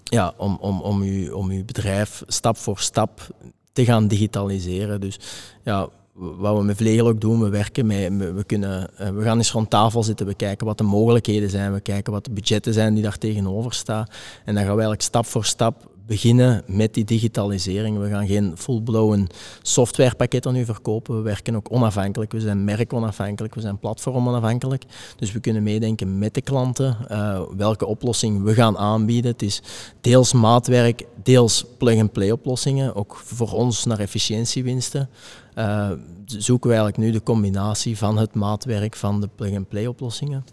ja, 0.04 0.34
om, 0.38 0.58
om, 0.62 0.82
om, 0.82 1.02
u, 1.02 1.30
om 1.30 1.50
uw 1.50 1.66
bedrijf 1.66 2.24
stap 2.28 2.58
voor 2.58 2.80
stap 2.80 3.28
te 3.80 3.86
gaan 3.86 4.08
digitaliseren. 4.08 5.02
Dus 5.02 5.20
ja, 5.64 5.90
wat 6.14 6.58
we 6.58 6.64
met 6.64 6.78
Vlegel 6.78 7.08
ook 7.08 7.22
doen, 7.22 7.40
we 7.40 7.50
werken 7.50 7.86
met, 7.86 8.18
we, 8.18 8.44
kunnen, 8.46 8.98
eh, 8.98 9.10
we 9.10 9.24
gaan 9.24 9.38
eens 9.38 9.52
rond 9.52 9.70
tafel 9.70 10.04
zitten, 10.04 10.26
we 10.26 10.34
kijken 10.34 10.66
wat 10.66 10.78
de 10.78 10.84
mogelijkheden 10.84 11.50
zijn, 11.50 11.74
we 11.74 11.80
kijken 11.80 12.14
wat 12.14 12.26
de 12.26 12.32
budgetten 12.32 12.74
zijn 12.74 12.94
die 12.94 13.04
daar 13.04 13.18
tegenover 13.18 13.74
staan. 13.74 14.06
En 14.46 14.54
dan 14.56 14.64
gaan 14.64 14.76
we 14.76 14.82
eigenlijk 14.82 15.02
stap 15.02 15.26
voor 15.26 15.46
stap 15.46 15.90
beginnen 16.10 16.64
met 16.68 16.94
die 16.94 17.04
digitalisering. 17.04 17.98
We 18.00 18.10
gaan 18.10 18.28
geen 18.28 18.54
full-blown 18.58 19.30
softwarepakketten 19.62 20.54
nu 20.54 20.66
verkopen. 20.66 21.16
We 21.16 21.22
werken 21.22 21.56
ook 21.56 21.72
onafhankelijk. 21.72 22.32
We 22.32 22.40
zijn 22.40 22.64
merkonafhankelijk, 22.64 23.56
we 23.56 23.62
zijn 23.62 23.80
platform 23.80 24.28
onafhankelijk. 24.28 24.84
Dus 25.16 25.32
we 25.32 25.40
kunnen 25.40 25.64
meedenken 25.64 26.18
met 26.18 26.34
de 26.34 26.42
klanten 26.42 26.98
uh, 27.12 27.42
welke 27.58 27.86
oplossing 27.86 28.44
we 28.44 28.54
gaan 28.54 28.78
aanbieden. 28.78 29.32
Het 29.32 29.42
is 29.42 29.62
deels 30.02 30.34
maatwerk, 30.34 31.06
deels 31.24 31.66
plug-and-play 31.78 32.32
oplossingen. 32.32 32.96
Ook 32.96 33.16
voor 33.16 33.52
ons 33.52 33.86
naar 33.86 34.00
efficiëntiewinsten. 34.00 35.10
Uh, 35.56 35.92
zoeken 36.26 36.70
we 36.70 36.76
eigenlijk 36.76 36.98
nu 36.98 37.12
de 37.12 37.24
combinatie 37.24 37.98
van 37.98 38.18
het 38.18 38.34
maatwerk 38.34 38.96
van 38.96 39.22
de 39.22 39.30
plug-and-play 39.36 39.88
oplossingen. 39.88 40.46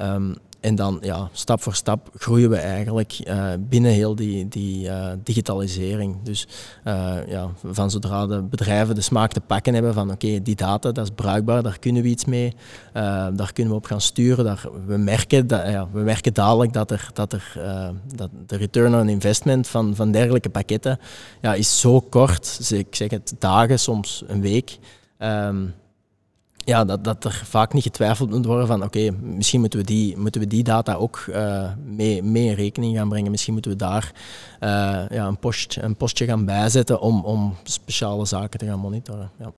Um, 0.00 0.34
en 0.66 0.74
dan 0.74 0.98
ja, 1.00 1.28
stap 1.32 1.62
voor 1.62 1.74
stap 1.74 2.10
groeien 2.18 2.50
we 2.50 2.56
eigenlijk 2.56 3.18
uh, 3.26 3.52
binnen 3.58 3.90
heel 3.90 4.14
die, 4.14 4.48
die 4.48 4.86
uh, 4.86 5.08
digitalisering. 5.22 6.16
Dus 6.22 6.46
uh, 6.84 7.16
ja, 7.28 7.48
van 7.64 7.90
zodra 7.90 8.26
de 8.26 8.42
bedrijven 8.42 8.94
de 8.94 9.00
smaak 9.00 9.32
te 9.32 9.40
pakken 9.40 9.74
hebben 9.74 9.94
van 9.94 10.10
oké, 10.10 10.42
die 10.42 10.54
data 10.54 10.92
dat 10.92 11.04
is 11.04 11.14
bruikbaar, 11.14 11.62
daar 11.62 11.78
kunnen 11.78 12.02
we 12.02 12.08
iets 12.08 12.24
mee, 12.24 12.54
daar 12.92 13.52
kunnen 13.52 13.72
we 13.72 13.78
op 13.78 13.86
gaan 13.86 14.00
sturen. 14.00 14.44
Daar, 14.44 14.68
we, 14.86 14.96
merken 14.96 15.46
dat, 15.46 15.68
ja, 15.68 15.88
we 15.92 16.00
merken 16.00 16.34
dadelijk 16.34 16.72
dat, 16.72 16.90
er, 16.90 17.10
dat, 17.12 17.32
er, 17.32 17.58
dat 18.14 18.30
de 18.46 18.56
return 18.56 18.94
on 18.94 19.08
investment 19.08 19.68
van, 19.68 19.94
van 19.94 20.10
dergelijke 20.10 20.50
pakketten 20.50 20.98
ja, 21.40 21.54
is 21.54 21.80
zo 21.80 22.00
kort, 22.00 22.70
ik 22.72 22.94
zeg 22.94 23.10
het 23.10 23.34
dagen, 23.38 23.78
soms 23.78 24.24
een 24.26 24.40
week. 24.40 24.78
Um, 25.18 25.74
ja, 26.66 26.84
dat, 26.84 27.04
dat 27.04 27.24
er 27.24 27.42
vaak 27.44 27.72
niet 27.72 27.82
getwijfeld 27.82 28.30
moet 28.30 28.44
worden 28.44 28.66
van 28.66 28.82
oké, 28.82 29.10
misschien 29.10 29.60
moeten 29.60 29.78
we, 29.78 29.84
die, 29.84 30.16
moeten 30.16 30.40
we 30.40 30.46
die 30.46 30.62
data 30.62 30.94
ook 30.94 31.24
uh, 31.28 31.72
mee, 31.84 32.22
mee 32.22 32.46
in 32.46 32.54
rekening 32.54 32.96
gaan 32.96 33.08
brengen. 33.08 33.30
Misschien 33.30 33.52
moeten 33.52 33.70
we 33.70 33.76
daar 33.76 34.12
uh, 34.60 34.68
ja, 35.08 35.26
een, 35.26 35.38
post, 35.38 35.76
een 35.80 35.96
postje 35.96 36.24
gaan 36.24 36.44
bijzetten 36.44 37.00
om, 37.00 37.24
om 37.24 37.54
speciale 37.62 38.24
zaken 38.24 38.58
te 38.58 38.66
gaan 38.66 38.78
monitoren. 38.78 39.30
Ja. 39.38 39.52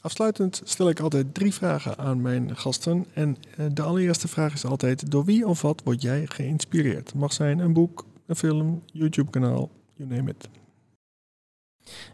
Afsluitend 0.00 0.60
stel 0.64 0.88
ik 0.88 1.00
altijd 1.00 1.34
drie 1.34 1.54
vragen 1.54 1.98
aan 1.98 2.20
mijn 2.20 2.56
gasten. 2.56 3.06
En 3.14 3.36
uh, 3.58 3.66
de 3.72 3.82
allereerste 3.82 4.28
vraag 4.28 4.52
is 4.52 4.64
altijd, 4.64 5.10
door 5.10 5.24
wie 5.24 5.46
of 5.46 5.62
wat 5.62 5.80
word 5.84 6.02
jij 6.02 6.26
geïnspireerd? 6.26 7.06
Het 7.10 7.14
mag 7.14 7.32
zijn 7.32 7.58
een 7.58 7.72
boek, 7.72 8.06
een 8.26 8.36
film, 8.36 8.82
YouTube-kanaal, 8.86 9.70
you 9.94 10.08
name 10.08 10.30
it. 10.30 10.48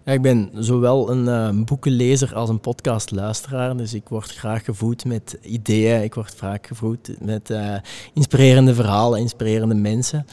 Ja, 0.04 0.12
ik 0.12 0.22
ben 0.22 0.50
zowel 0.54 1.10
een 1.10 1.24
uh, 1.56 1.64
boekenlezer 1.64 2.34
als 2.34 2.48
een 2.48 2.60
podcastluisteraar. 2.60 3.76
Dus 3.76 3.94
ik 3.94 4.08
word 4.08 4.30
graag 4.30 4.64
gevoed 4.64 5.04
met 5.04 5.38
ideeën. 5.42 6.02
Ik 6.02 6.14
word 6.14 6.34
vaak 6.34 6.66
gevoed 6.66 7.10
met 7.20 7.50
uh, 7.50 7.74
inspirerende 8.14 8.74
verhalen, 8.74 9.20
inspirerende 9.20 9.74
mensen. 9.74 10.26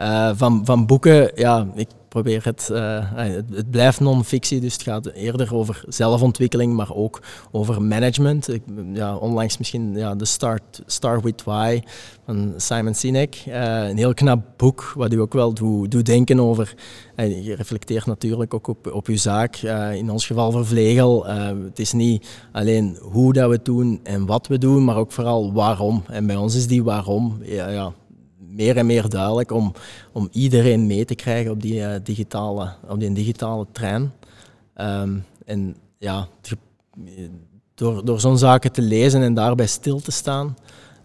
Uh, 0.00 0.30
van, 0.34 0.64
van 0.64 0.86
boeken, 0.86 1.30
ja, 1.34 1.66
ik 1.74 1.88
probeer 2.08 2.44
het, 2.44 2.68
uh, 2.72 2.98
het, 3.52 3.70
blijft 3.70 4.00
non-fictie, 4.00 4.60
dus 4.60 4.72
het 4.72 4.82
gaat 4.82 5.06
eerder 5.06 5.54
over 5.54 5.84
zelfontwikkeling, 5.88 6.74
maar 6.74 6.94
ook 6.94 7.22
over 7.50 7.82
management. 7.82 8.48
Ja, 8.92 9.16
onlangs 9.16 9.58
misschien 9.58 9.94
ja, 9.94 10.14
de 10.14 10.24
Start, 10.24 10.82
Start 10.86 11.22
With 11.22 11.44
Why 11.44 11.82
van 12.24 12.54
Simon 12.56 12.94
Sinek. 12.94 13.42
Een 13.46 13.96
heel 13.96 14.14
knap 14.14 14.40
boek, 14.56 14.92
wat 14.96 15.12
u 15.12 15.20
ook 15.20 15.32
wel 15.32 15.54
doet, 15.54 16.06
denken 16.06 16.40
over. 16.40 16.74
Je 17.16 17.54
reflecteert 17.54 18.06
natuurlijk 18.06 18.54
ook 18.54 18.66
op, 18.66 18.92
op 18.92 19.06
uw 19.06 19.16
zaak. 19.16 19.56
in 19.92 20.10
ons 20.10 20.26
geval 20.26 20.52
voor 20.52 20.66
Vlegel. 20.66 21.26
het 21.26 21.78
is 21.78 21.92
niet 21.92 22.26
alleen 22.52 22.98
hoe 23.00 23.32
dat 23.32 23.48
we 23.48 23.54
het 23.54 23.64
doen 23.64 24.00
en 24.02 24.26
wat 24.26 24.46
we 24.46 24.58
doen, 24.58 24.84
maar 24.84 24.96
ook 24.96 25.12
vooral 25.12 25.52
waarom. 25.52 26.02
En 26.08 26.26
bij 26.26 26.36
ons 26.36 26.54
is 26.54 26.66
die 26.66 26.84
waarom 26.84 27.38
ja, 27.42 27.68
ja 27.68 27.92
meer 28.54 28.76
en 28.76 28.86
meer 28.86 29.08
duidelijk 29.08 29.50
om, 29.50 29.72
om 30.12 30.28
iedereen 30.32 30.86
mee 30.86 31.04
te 31.04 31.14
krijgen 31.14 31.50
op 31.50 31.62
die, 31.62 31.80
uh, 31.80 31.94
digitale, 32.02 32.72
op 32.88 33.00
die 33.00 33.12
digitale 33.12 33.66
trein. 33.72 34.12
Um, 34.76 35.24
en 35.44 35.76
ja, 35.98 36.28
door, 37.74 38.04
door 38.04 38.20
zo'n 38.20 38.38
zaken 38.38 38.72
te 38.72 38.82
lezen 38.82 39.22
en 39.22 39.34
daarbij 39.34 39.66
stil 39.66 40.00
te 40.00 40.10
staan, 40.10 40.56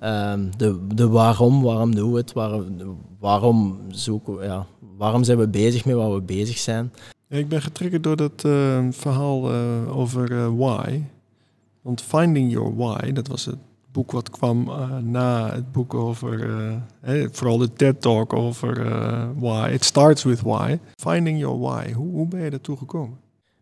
um, 0.04 0.58
de, 0.58 0.88
de 0.96 1.08
waarom, 1.08 1.62
waarom 1.62 1.96
doen 1.96 2.12
we 2.12 2.18
het, 2.18 2.34
waarom, 2.34 2.98
waarom, 3.20 3.80
zoeken, 3.90 4.44
ja, 4.44 4.66
waarom 4.98 5.24
zijn 5.24 5.38
we 5.38 5.48
bezig 5.48 5.86
met 5.86 5.96
wat 5.96 6.14
we 6.14 6.22
bezig 6.22 6.58
zijn. 6.58 6.94
Ik 7.30 7.50
ben 7.50 7.62
getriggerd 7.62 8.04
door 8.04 8.16
dat 8.16 8.44
uh, 8.46 8.88
verhaal 8.92 9.54
uh, 9.54 9.98
over 9.98 10.56
why. 10.58 11.02
Want 11.82 12.02
finding 12.02 12.52
your 12.52 12.76
why, 12.76 13.12
dat 13.12 13.28
was 13.28 13.46
het 13.46 13.58
boek 13.91 14.12
wat 14.12 14.30
kwam 14.30 14.67
uh, 14.67 14.97
na 14.97 15.52
het 15.52 15.71
boek 15.71 15.93
over, 15.93 16.49
uh, 17.04 17.28
vooral 17.32 17.58
de 17.58 17.73
TED 17.73 18.02
Talk 18.02 18.34
over 18.34 18.86
uh, 18.86 19.30
why. 19.36 19.69
It 19.73 19.86
starts 19.86 20.23
with 20.23 20.41
why. 20.41 20.80
Finding 20.95 21.39
your 21.39 21.60
why. 21.60 21.91
Hoe, 21.91 22.28
ben 22.28 22.41
je 22.41 22.49
daartoe 22.49 22.78
gekomen? 22.78 23.17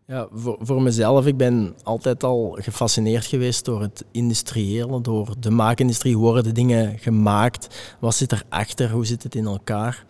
Ja, 0.06 0.28
voor, 0.32 0.56
voor 0.60 0.82
mezelf, 0.82 1.26
ik 1.26 1.36
ben 1.36 1.74
altijd 1.82 2.24
al 2.24 2.56
gefascineerd 2.60 3.26
geweest 3.26 3.64
door 3.64 3.80
het 3.80 4.04
industriële, 4.10 5.00
door 5.00 5.34
de 5.38 5.50
maakindustrie. 5.50 6.14
Hoe 6.14 6.32
worden 6.32 6.54
dingen 6.54 6.98
gemaakt? 6.98 7.94
Wat 8.00 8.14
zit 8.14 8.32
erachter? 8.32 8.90
Hoe 8.90 9.06
zit 9.06 9.22
het 9.22 9.34
in 9.34 9.46
elkaar? 9.46 10.06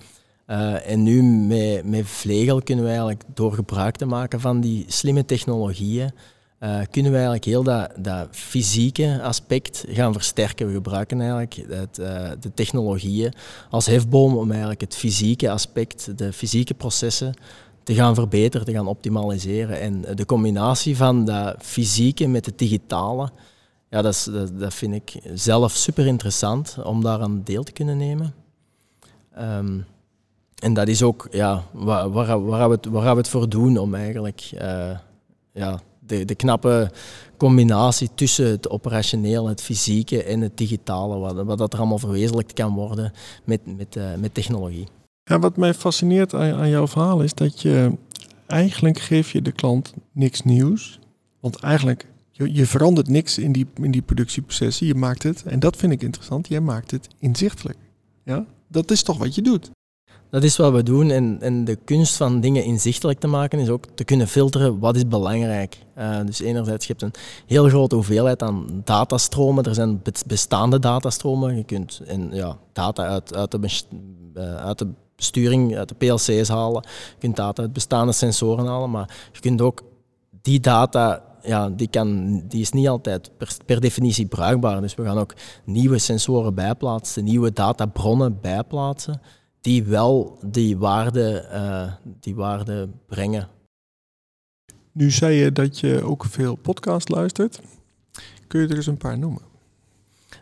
En 0.84 1.02
nu 1.02 1.22
met, 1.22 1.84
met 1.84 2.06
Vlegel 2.06 2.62
kunnen 2.62 2.84
we 2.84 2.90
eigenlijk 2.90 3.22
door 3.34 3.52
gebruik 3.52 3.96
te 3.96 4.06
maken 4.06 4.40
van 4.40 4.60
die 4.60 4.84
slimme 4.86 5.24
technologieën, 5.24 6.10
uh, 6.60 6.80
kunnen 6.90 7.10
we 7.10 7.16
eigenlijk 7.16 7.46
heel 7.46 7.62
dat, 7.62 7.90
dat 7.98 8.28
fysieke 8.30 9.20
aspect 9.22 9.84
gaan 9.88 10.12
versterken. 10.12 10.66
We 10.66 10.72
gebruiken 10.72 11.20
eigenlijk 11.20 11.54
het, 11.68 11.98
uh, 11.98 12.30
de 12.40 12.54
technologieën 12.54 13.32
als 13.70 13.86
hefboom 13.86 14.36
om 14.36 14.50
eigenlijk 14.50 14.80
het 14.80 14.94
fysieke 14.94 15.50
aspect, 15.50 16.18
de 16.18 16.32
fysieke 16.32 16.74
processen 16.74 17.34
te 17.82 17.94
gaan 17.94 18.14
verbeteren, 18.14 18.66
te 18.66 18.72
gaan 18.72 18.86
optimaliseren. 18.86 19.80
En 19.80 20.04
de 20.14 20.26
combinatie 20.26 20.96
van 20.96 21.24
dat 21.24 21.56
fysieke 21.58 22.26
met 22.26 22.46
het 22.46 22.58
digitale, 22.58 23.30
ja, 23.90 24.02
dat, 24.02 24.14
is, 24.14 24.28
dat, 24.58 24.74
vind 24.74 24.94
ik 24.94 25.20
zelf 25.34 25.72
super 25.72 26.06
interessant 26.06 26.76
om 26.84 27.02
daar 27.02 27.20
aan 27.20 27.42
deel 27.44 27.62
te 27.62 27.72
kunnen 27.72 27.96
nemen. 27.96 28.34
Um, 29.38 29.86
en 30.58 30.74
dat 30.74 30.88
is 30.88 31.02
ook 31.02 31.28
ja, 31.30 31.62
waar, 31.72 32.10
waar, 32.10 32.44
waar, 32.44 32.68
we 32.68 32.74
het, 32.74 32.86
waar 32.86 33.12
we 33.12 33.20
het 33.20 33.28
voor 33.28 33.48
doen 33.48 33.78
om 33.78 33.94
eigenlijk 33.94 34.40
ja, 35.52 35.80
de, 36.08 36.24
de 36.24 36.34
knappe 36.34 36.90
combinatie 37.36 38.08
tussen 38.14 38.46
het 38.46 38.70
operationeel, 38.70 39.48
het 39.48 39.62
fysieke 39.62 40.22
en 40.22 40.40
het 40.40 40.56
digitale, 40.56 41.44
wat, 41.44 41.58
dat 41.58 41.72
er 41.72 41.78
allemaal 41.78 41.98
verwezenlijkt 41.98 42.52
kan 42.52 42.74
worden 42.74 43.12
met, 43.44 43.76
met, 43.76 43.96
uh, 43.96 44.04
met 44.18 44.34
technologie. 44.34 44.86
Ja, 45.22 45.38
wat 45.38 45.56
mij 45.56 45.74
fascineert 45.74 46.34
aan, 46.34 46.54
aan 46.54 46.68
jouw 46.68 46.86
verhaal 46.86 47.22
is 47.22 47.34
dat 47.34 47.60
je 47.60 47.92
eigenlijk 48.46 48.98
geef 48.98 49.32
je 49.32 49.42
de 49.42 49.52
klant 49.52 49.92
niks 50.12 50.42
nieuws. 50.42 50.98
Want 51.40 51.56
eigenlijk, 51.56 52.06
je, 52.30 52.54
je 52.54 52.66
verandert 52.66 53.08
niks 53.08 53.38
in 53.38 53.52
die, 53.52 53.66
in 53.74 53.90
die 53.90 54.02
productieprocessen. 54.02 54.86
Je 54.86 54.94
maakt 54.94 55.22
het, 55.22 55.42
en 55.42 55.60
dat 55.60 55.76
vind 55.76 55.92
ik 55.92 56.02
interessant, 56.02 56.48
jij 56.48 56.60
maakt 56.60 56.90
het 56.90 57.08
inzichtelijk. 57.18 57.78
Ja? 58.24 58.46
Dat 58.68 58.90
is 58.90 59.02
toch 59.02 59.18
wat 59.18 59.34
je 59.34 59.42
doet? 59.42 59.70
Dat 60.30 60.42
is 60.42 60.56
wat 60.56 60.72
we 60.72 60.82
doen. 60.82 61.10
En, 61.10 61.36
en 61.40 61.64
de 61.64 61.76
kunst 61.76 62.16
van 62.16 62.40
dingen 62.40 62.64
inzichtelijk 62.64 63.18
te 63.18 63.26
maken 63.26 63.58
is 63.58 63.68
ook 63.68 63.84
te 63.94 64.04
kunnen 64.04 64.28
filteren 64.28 64.78
wat 64.78 64.96
is 64.96 65.08
belangrijk. 65.08 65.78
Uh, 65.98 66.18
dus 66.24 66.40
enerzijds, 66.40 66.86
je 66.86 66.94
hebt 66.98 67.04
een 67.04 67.22
heel 67.46 67.68
grote 67.68 67.94
hoeveelheid 67.94 68.42
aan 68.42 68.66
datastromen. 68.84 69.64
Er 69.64 69.74
zijn 69.74 70.02
bestaande 70.26 70.78
datastromen. 70.78 71.56
Je 71.56 71.64
kunt 71.64 72.00
en, 72.06 72.28
ja, 72.32 72.56
data 72.72 73.06
uit, 73.06 73.34
uit, 73.34 73.50
de, 73.50 73.58
uh, 74.34 74.54
uit 74.54 74.78
de 74.78 74.88
besturing, 75.16 75.76
uit 75.76 75.88
de 75.88 75.94
PLC's 75.94 76.48
halen. 76.48 76.82
Je 77.10 77.18
kunt 77.18 77.36
data 77.36 77.62
uit 77.62 77.72
bestaande 77.72 78.12
sensoren 78.12 78.66
halen. 78.66 78.90
Maar 78.90 79.28
je 79.32 79.40
kunt 79.40 79.60
ook 79.60 79.82
die 80.42 80.60
data 80.60 81.22
ja, 81.42 81.70
die, 81.70 81.88
kan, 81.88 82.40
die 82.48 82.60
is 82.60 82.70
niet 82.70 82.88
altijd 82.88 83.30
per, 83.66 83.80
definitie 83.80 84.26
bruikbaar. 84.26 84.80
Dus 84.80 84.94
we 84.94 85.04
gaan 85.04 85.18
ook 85.18 85.34
nieuwe 85.64 85.98
sensoren 85.98 86.54
bijplaatsen, 86.54 87.24
nieuwe 87.24 87.52
databronnen 87.52 88.40
bijplaatsen 88.40 89.20
die 89.60 89.84
wel 89.84 90.38
die 90.46 90.76
waarde, 90.76 91.48
uh, 91.52 91.92
die 92.20 92.34
waarde 92.34 92.88
brengen. 93.06 93.48
Nu 94.92 95.10
zei 95.10 95.34
je 95.34 95.52
dat 95.52 95.78
je 95.78 96.02
ook 96.02 96.24
veel 96.24 96.54
podcast 96.54 97.08
luistert. 97.08 97.60
Kun 98.46 98.60
je 98.60 98.68
er 98.68 98.76
eens 98.76 98.86
een 98.86 98.96
paar 98.96 99.18
noemen? 99.18 99.42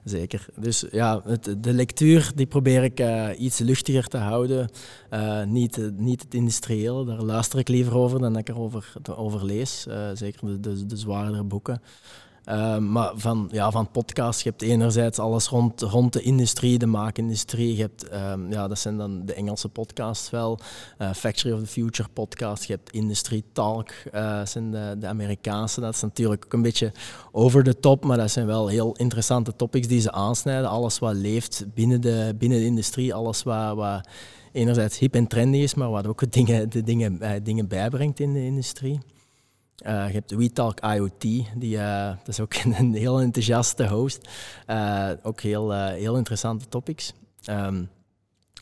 Zeker. 0.04 0.46
Dus 0.56 0.84
ja, 0.90 1.22
het, 1.24 1.56
de 1.58 1.72
lectuur 1.72 2.32
die 2.34 2.46
probeer 2.46 2.84
ik 2.84 3.00
uh, 3.00 3.28
iets 3.38 3.58
luchtiger 3.58 4.06
te 4.06 4.16
houden. 4.16 4.70
Uh, 5.12 5.44
niet, 5.44 5.90
niet 5.96 6.22
het 6.22 6.34
industriële, 6.34 7.04
daar 7.04 7.22
luister 7.22 7.58
ik 7.58 7.68
liever 7.68 7.94
over 7.94 8.20
dan 8.20 8.32
dat 8.32 8.40
ik 8.40 8.48
erover 8.48 8.92
over 9.16 9.44
lees. 9.44 9.86
zeker 10.12 10.46
de, 10.46 10.60
de, 10.60 10.86
de 10.86 10.96
zwaardere 10.96 11.44
boeken. 11.44 11.82
Uh, 12.48 12.78
maar 12.78 13.12
van, 13.14 13.48
ja, 13.52 13.70
van 13.70 13.90
podcasts, 13.90 14.42
je 14.42 14.48
hebt 14.48 14.62
enerzijds 14.62 15.18
alles 15.18 15.46
rond, 15.46 15.80
rond 15.80 16.12
de 16.12 16.22
industrie, 16.22 16.78
de 16.78 16.86
maakindustrie. 16.86 17.76
Je 17.76 17.80
hebt, 17.80 18.12
um, 18.14 18.50
ja, 18.50 18.68
dat 18.68 18.78
zijn 18.78 18.96
dan 18.96 19.26
de 19.26 19.34
Engelse 19.34 19.68
podcasts 19.68 20.30
wel. 20.30 20.58
Uh, 20.98 21.12
Factory 21.12 21.54
of 21.54 21.60
the 21.60 21.66
Future 21.66 22.08
podcast. 22.08 22.64
Je 22.64 22.72
hebt 22.72 22.90
Industry 22.90 23.42
Talk, 23.52 23.90
uh, 24.14 24.44
zijn 24.44 24.70
de, 24.70 24.96
de 24.98 25.06
Amerikaanse. 25.06 25.80
Dat 25.80 25.94
is 25.94 26.00
natuurlijk 26.00 26.44
ook 26.44 26.52
een 26.52 26.62
beetje 26.62 26.92
over 27.32 27.62
de 27.62 27.80
top, 27.80 28.04
maar 28.04 28.16
dat 28.16 28.30
zijn 28.30 28.46
wel 28.46 28.68
heel 28.68 28.92
interessante 28.96 29.56
topics 29.56 29.86
die 29.86 30.00
ze 30.00 30.12
aansnijden. 30.12 30.68
Alles 30.68 30.98
wat 30.98 31.14
leeft 31.14 31.64
binnen 31.74 32.00
de, 32.00 32.34
binnen 32.38 32.58
de 32.58 32.64
industrie, 32.64 33.14
alles 33.14 33.42
wat, 33.42 33.74
wat 33.74 34.08
enerzijds 34.52 34.98
hip 34.98 35.14
en 35.14 35.26
trendy 35.26 35.58
is, 35.58 35.74
maar 35.74 35.90
wat 35.90 36.06
ook 36.06 36.30
dingen, 36.32 36.70
de 36.70 36.82
dingen, 36.82 37.42
dingen 37.42 37.68
bijbrengt 37.68 38.20
in 38.20 38.32
de 38.32 38.44
industrie. 38.44 39.00
Uh, 39.84 40.06
je 40.06 40.12
hebt 40.12 40.30
WeTalk 40.30 40.80
IoT, 40.80 41.20
die, 41.56 41.76
uh, 41.76 42.06
dat 42.06 42.28
is 42.28 42.40
ook 42.40 42.54
een 42.78 42.94
heel 42.94 43.20
enthousiaste 43.20 43.88
host. 43.88 44.28
Uh, 44.66 45.10
ook 45.22 45.40
heel, 45.40 45.72
heel 45.72 46.16
interessante 46.16 46.68
topics. 46.68 47.12
Um, 47.50 47.88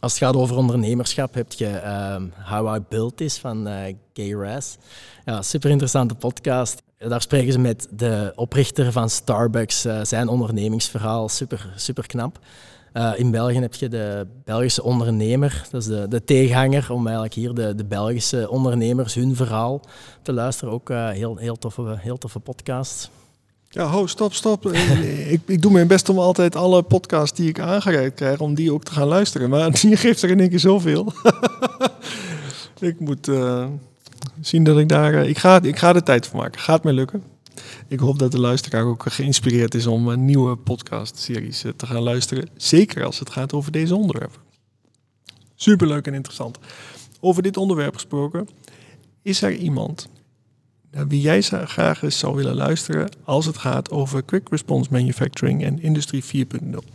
als 0.00 0.12
het 0.12 0.22
gaat 0.22 0.36
over 0.36 0.56
ondernemerschap, 0.56 1.34
heb 1.34 1.52
je 1.52 1.82
um, 2.14 2.32
How 2.44 2.76
I 2.76 2.80
Built 2.88 3.16
This 3.16 3.38
van 3.38 3.66
Gay 4.12 4.32
Raz. 4.32 4.76
Ja, 5.24 5.42
super 5.42 5.70
interessante 5.70 6.14
podcast. 6.14 6.82
Daar 6.98 7.22
spreken 7.22 7.52
ze 7.52 7.58
met 7.58 7.88
de 7.90 8.32
oprichter 8.34 8.92
van 8.92 9.10
Starbucks, 9.10 9.86
zijn 10.02 10.28
ondernemingsverhaal, 10.28 11.28
super, 11.28 11.72
super 11.76 12.06
knap. 12.06 12.38
Uh, 12.94 13.12
in 13.16 13.30
België 13.30 13.58
heb 13.58 13.74
je 13.74 13.88
de 13.88 14.26
Belgische 14.44 14.82
ondernemer, 14.82 15.66
dat 15.70 15.80
is 15.80 15.86
de, 15.86 16.08
de 16.08 16.24
tegenhanger, 16.24 16.86
om 16.92 17.04
eigenlijk 17.04 17.34
hier 17.34 17.54
de, 17.54 17.74
de 17.74 17.84
Belgische 17.84 18.50
ondernemers 18.50 19.14
hun 19.14 19.36
verhaal 19.36 19.80
te 20.22 20.32
luisteren. 20.32 20.72
Ook 20.74 20.90
uh, 20.90 21.08
heel, 21.08 21.36
heel, 21.36 21.56
toffe, 21.56 21.96
heel 21.98 22.18
toffe 22.18 22.38
podcast. 22.38 23.10
Ja, 23.68 23.84
ho, 23.84 24.06
stop, 24.06 24.32
stop. 24.32 24.66
ik, 25.34 25.40
ik 25.46 25.62
doe 25.62 25.72
mijn 25.72 25.86
best 25.86 26.08
om 26.08 26.18
altijd 26.18 26.56
alle 26.56 26.82
podcasts 26.82 27.36
die 27.36 27.48
ik 27.48 27.60
aangereikt 27.60 28.14
krijg, 28.14 28.40
om 28.40 28.54
die 28.54 28.72
ook 28.72 28.84
te 28.84 28.92
gaan 28.92 29.08
luisteren. 29.08 29.50
Maar 29.50 29.78
je 29.88 29.96
geeft 29.96 30.22
er 30.22 30.30
in 30.30 30.40
één 30.40 30.48
keer 30.48 30.58
zoveel. 30.58 31.12
ik 32.80 33.00
moet 33.00 33.28
uh, 33.28 33.66
zien 34.40 34.64
dat 34.64 34.78
ik 34.78 34.88
daar... 34.88 35.14
ik, 35.14 35.38
ga, 35.38 35.62
ik 35.62 35.78
ga 35.78 35.94
er 35.94 36.02
tijd 36.02 36.26
voor 36.26 36.40
maken. 36.40 36.60
Gaat 36.60 36.84
mij 36.84 36.92
lukken 36.92 37.33
ik 37.88 37.98
hoop 37.98 38.18
dat 38.18 38.32
de 38.32 38.40
luisteraar 38.40 38.84
ook 38.84 39.04
geïnspireerd 39.12 39.74
is 39.74 39.86
om 39.86 40.08
een 40.08 40.24
nieuwe 40.24 40.56
podcast-series 40.56 41.64
eh, 41.64 41.72
te 41.76 41.86
gaan 41.86 42.02
luisteren. 42.02 42.48
Zeker 42.56 43.04
als 43.04 43.18
het 43.18 43.30
gaat 43.30 43.52
over 43.52 43.72
deze 43.72 43.94
onderwerpen. 43.94 44.40
Superleuk 45.54 46.06
en 46.06 46.14
interessant. 46.14 46.58
Over 47.20 47.42
dit 47.42 47.56
onderwerp 47.56 47.94
gesproken, 47.94 48.48
is 49.22 49.42
er 49.42 49.54
iemand 49.54 50.08
naar 50.90 51.08
wie 51.08 51.20
jij 51.20 51.42
graag 51.42 52.02
eens 52.02 52.18
zou 52.18 52.34
willen 52.34 52.54
luisteren 52.54 53.08
als 53.24 53.46
het 53.46 53.56
gaat 53.56 53.90
over 53.90 54.22
quick 54.22 54.48
response 54.48 54.92
manufacturing 54.92 55.64
en 55.64 55.82
industrie 55.82 56.46
4.0? 56.46 56.93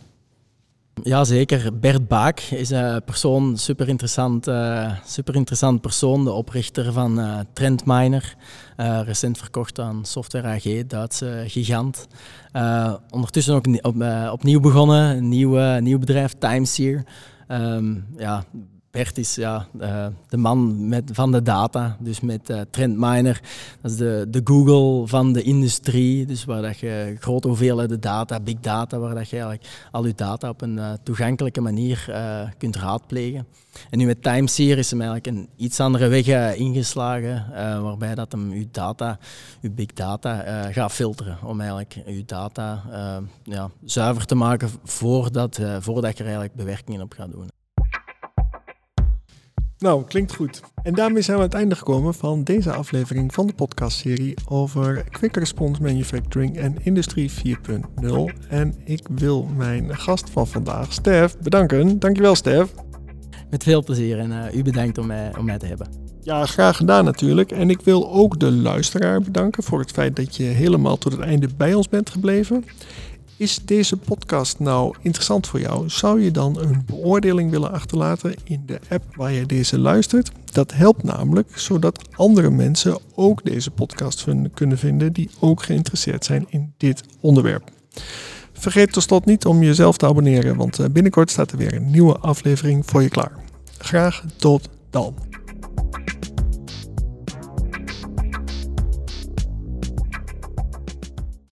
Ja, 1.02 1.24
zeker. 1.24 1.78
Bert 1.78 2.08
Baak 2.08 2.40
is 2.40 2.70
een 2.70 3.04
persoon, 3.04 3.58
super 3.58 3.88
interessant, 3.88 4.48
uh, 4.48 4.92
super 5.04 5.34
interessant 5.34 5.80
persoon, 5.80 6.24
de 6.24 6.32
oprichter 6.32 6.92
van 6.92 7.18
uh, 7.18 7.38
Trendminer. 7.52 8.34
Recent 8.76 9.38
verkocht 9.38 9.78
aan 9.78 10.04
Software 10.04 10.48
AG, 10.48 10.86
Duitse 10.86 11.44
gigant. 11.46 12.06
ondertussen 13.10 13.54
ook 13.54 13.66
op, 13.66 14.04
opnieuw 14.32 14.60
begonnen, 14.60 15.16
een 15.16 15.28
nieuw, 15.28 15.78
nieuw 15.78 15.98
bedrijf, 15.98 16.34
Timeseer. 16.38 17.04
Um, 17.48 18.06
ja, 18.16 18.44
Bert 18.90 19.18
is 19.18 19.34
ja, 19.34 19.66
uh, 19.80 20.06
de 20.28 20.36
man 20.36 20.88
met, 20.88 21.10
van 21.12 21.32
de 21.32 21.42
data, 21.42 21.96
dus 22.00 22.20
met 22.20 22.50
uh, 22.50 22.60
Trendminer. 22.70 23.40
Dat 23.80 23.90
is 23.90 23.96
de, 23.96 24.26
de 24.28 24.40
Google 24.44 25.06
van 25.06 25.32
de 25.32 25.42
industrie, 25.42 26.26
dus 26.26 26.44
waar 26.44 26.62
dat 26.62 26.78
je 26.78 27.16
grote 27.18 27.48
hoeveelheden 27.48 28.00
data, 28.00 28.40
big 28.40 28.60
data, 28.60 28.98
waar 28.98 29.14
dat 29.14 29.28
je 29.28 29.36
eigenlijk 29.36 29.68
al 29.90 30.06
je 30.06 30.14
data 30.14 30.48
op 30.48 30.60
een 30.60 30.76
uh, 30.76 30.92
toegankelijke 31.02 31.60
manier 31.60 32.04
kunt 32.58 32.76
raadplegen. 32.76 33.46
En 33.90 33.98
nu 33.98 34.06
met 34.06 34.22
Timeseer 34.22 34.78
is 34.78 34.90
hem 34.90 35.00
eigenlijk 35.00 35.36
een 35.36 35.48
iets 35.56 35.80
andere 35.80 36.08
weg 36.08 36.56
ingeslagen, 36.56 37.46
waarbij 37.82 38.14
dat 38.14 38.32
hem 38.32 38.54
je 38.54 38.68
data, 38.70 39.18
je 39.60 39.70
big 39.70 39.92
data, 39.92 40.62
gaat 40.72 40.92
filteren, 40.92 41.38
om 41.44 41.60
eigenlijk 41.60 42.02
je 42.06 42.24
data 42.24 42.82
ja, 43.42 43.70
zuiver 43.84 44.26
te 44.26 44.34
maken 44.34 44.70
voordat, 44.84 45.60
voordat 45.80 46.12
je 46.12 46.18
er 46.18 46.30
eigenlijk 46.30 46.54
bewerkingen 46.54 47.02
op 47.02 47.12
gaat 47.12 47.30
doen. 47.30 47.59
Nou, 49.80 50.04
klinkt 50.04 50.34
goed. 50.34 50.60
En 50.82 50.94
daarmee 50.94 51.22
zijn 51.22 51.36
we 51.36 51.42
aan 51.42 51.48
het 51.48 51.58
einde 51.58 51.74
gekomen 51.74 52.14
van 52.14 52.44
deze 52.44 52.72
aflevering 52.72 53.34
van 53.34 53.46
de 53.46 53.52
podcastserie 53.52 54.34
over 54.48 55.04
Quick 55.10 55.36
Response 55.36 55.82
Manufacturing 55.82 56.56
en 56.56 56.76
Industrie 56.82 57.30
4.0. 57.30 58.12
En 58.48 58.74
ik 58.84 59.06
wil 59.10 59.48
mijn 59.56 59.96
gast 59.96 60.30
van 60.30 60.46
vandaag, 60.46 60.92
Stef, 60.92 61.38
bedanken. 61.38 61.98
Dankjewel, 61.98 62.34
Stef. 62.34 62.72
Met 63.50 63.62
veel 63.62 63.84
plezier 63.84 64.18
en 64.18 64.30
uh, 64.30 64.54
u 64.54 64.62
bedankt 64.62 64.98
om 64.98 65.06
mij, 65.06 65.36
om 65.38 65.44
mij 65.44 65.58
te 65.58 65.66
hebben. 65.66 65.88
Ja, 66.22 66.46
graag 66.46 66.76
gedaan 66.76 67.04
natuurlijk. 67.04 67.52
En 67.52 67.70
ik 67.70 67.80
wil 67.80 68.12
ook 68.12 68.38
de 68.40 68.52
luisteraar 68.52 69.20
bedanken 69.20 69.62
voor 69.62 69.80
het 69.80 69.90
feit 69.90 70.16
dat 70.16 70.36
je 70.36 70.42
helemaal 70.42 70.98
tot 70.98 71.12
het 71.12 71.20
einde 71.20 71.48
bij 71.56 71.74
ons 71.74 71.88
bent 71.88 72.10
gebleven. 72.10 72.64
Is 73.40 73.58
deze 73.64 73.96
podcast 73.96 74.58
nou 74.58 74.94
interessant 75.02 75.46
voor 75.46 75.60
jou? 75.60 75.88
Zou 75.88 76.22
je 76.22 76.30
dan 76.30 76.58
een 76.58 76.82
beoordeling 76.86 77.50
willen 77.50 77.72
achterlaten 77.72 78.34
in 78.44 78.62
de 78.66 78.80
app 78.88 79.16
waar 79.16 79.32
je 79.32 79.46
deze 79.46 79.78
luistert? 79.78 80.30
Dat 80.52 80.72
helpt 80.72 81.02
namelijk 81.02 81.58
zodat 81.58 82.08
andere 82.16 82.50
mensen 82.50 82.98
ook 83.14 83.44
deze 83.44 83.70
podcast 83.70 84.26
kunnen 84.54 84.78
vinden 84.78 85.12
die 85.12 85.30
ook 85.38 85.62
geïnteresseerd 85.62 86.24
zijn 86.24 86.46
in 86.48 86.72
dit 86.76 87.02
onderwerp. 87.20 87.70
Vergeet 88.52 88.92
tot 88.92 89.02
slot 89.02 89.24
niet 89.24 89.46
om 89.46 89.62
jezelf 89.62 89.96
te 89.96 90.06
abonneren, 90.06 90.56
want 90.56 90.78
eh, 90.78 90.86
binnenkort 90.86 91.30
staat 91.30 91.52
er 91.52 91.58
weer 91.58 91.74
een 91.74 91.90
nieuwe 91.90 92.18
aflevering 92.18 92.86
voor 92.86 93.02
je 93.02 93.08
klaar. 93.08 93.32
Graag 93.78 94.24
tot 94.36 94.68
dan. 94.90 95.14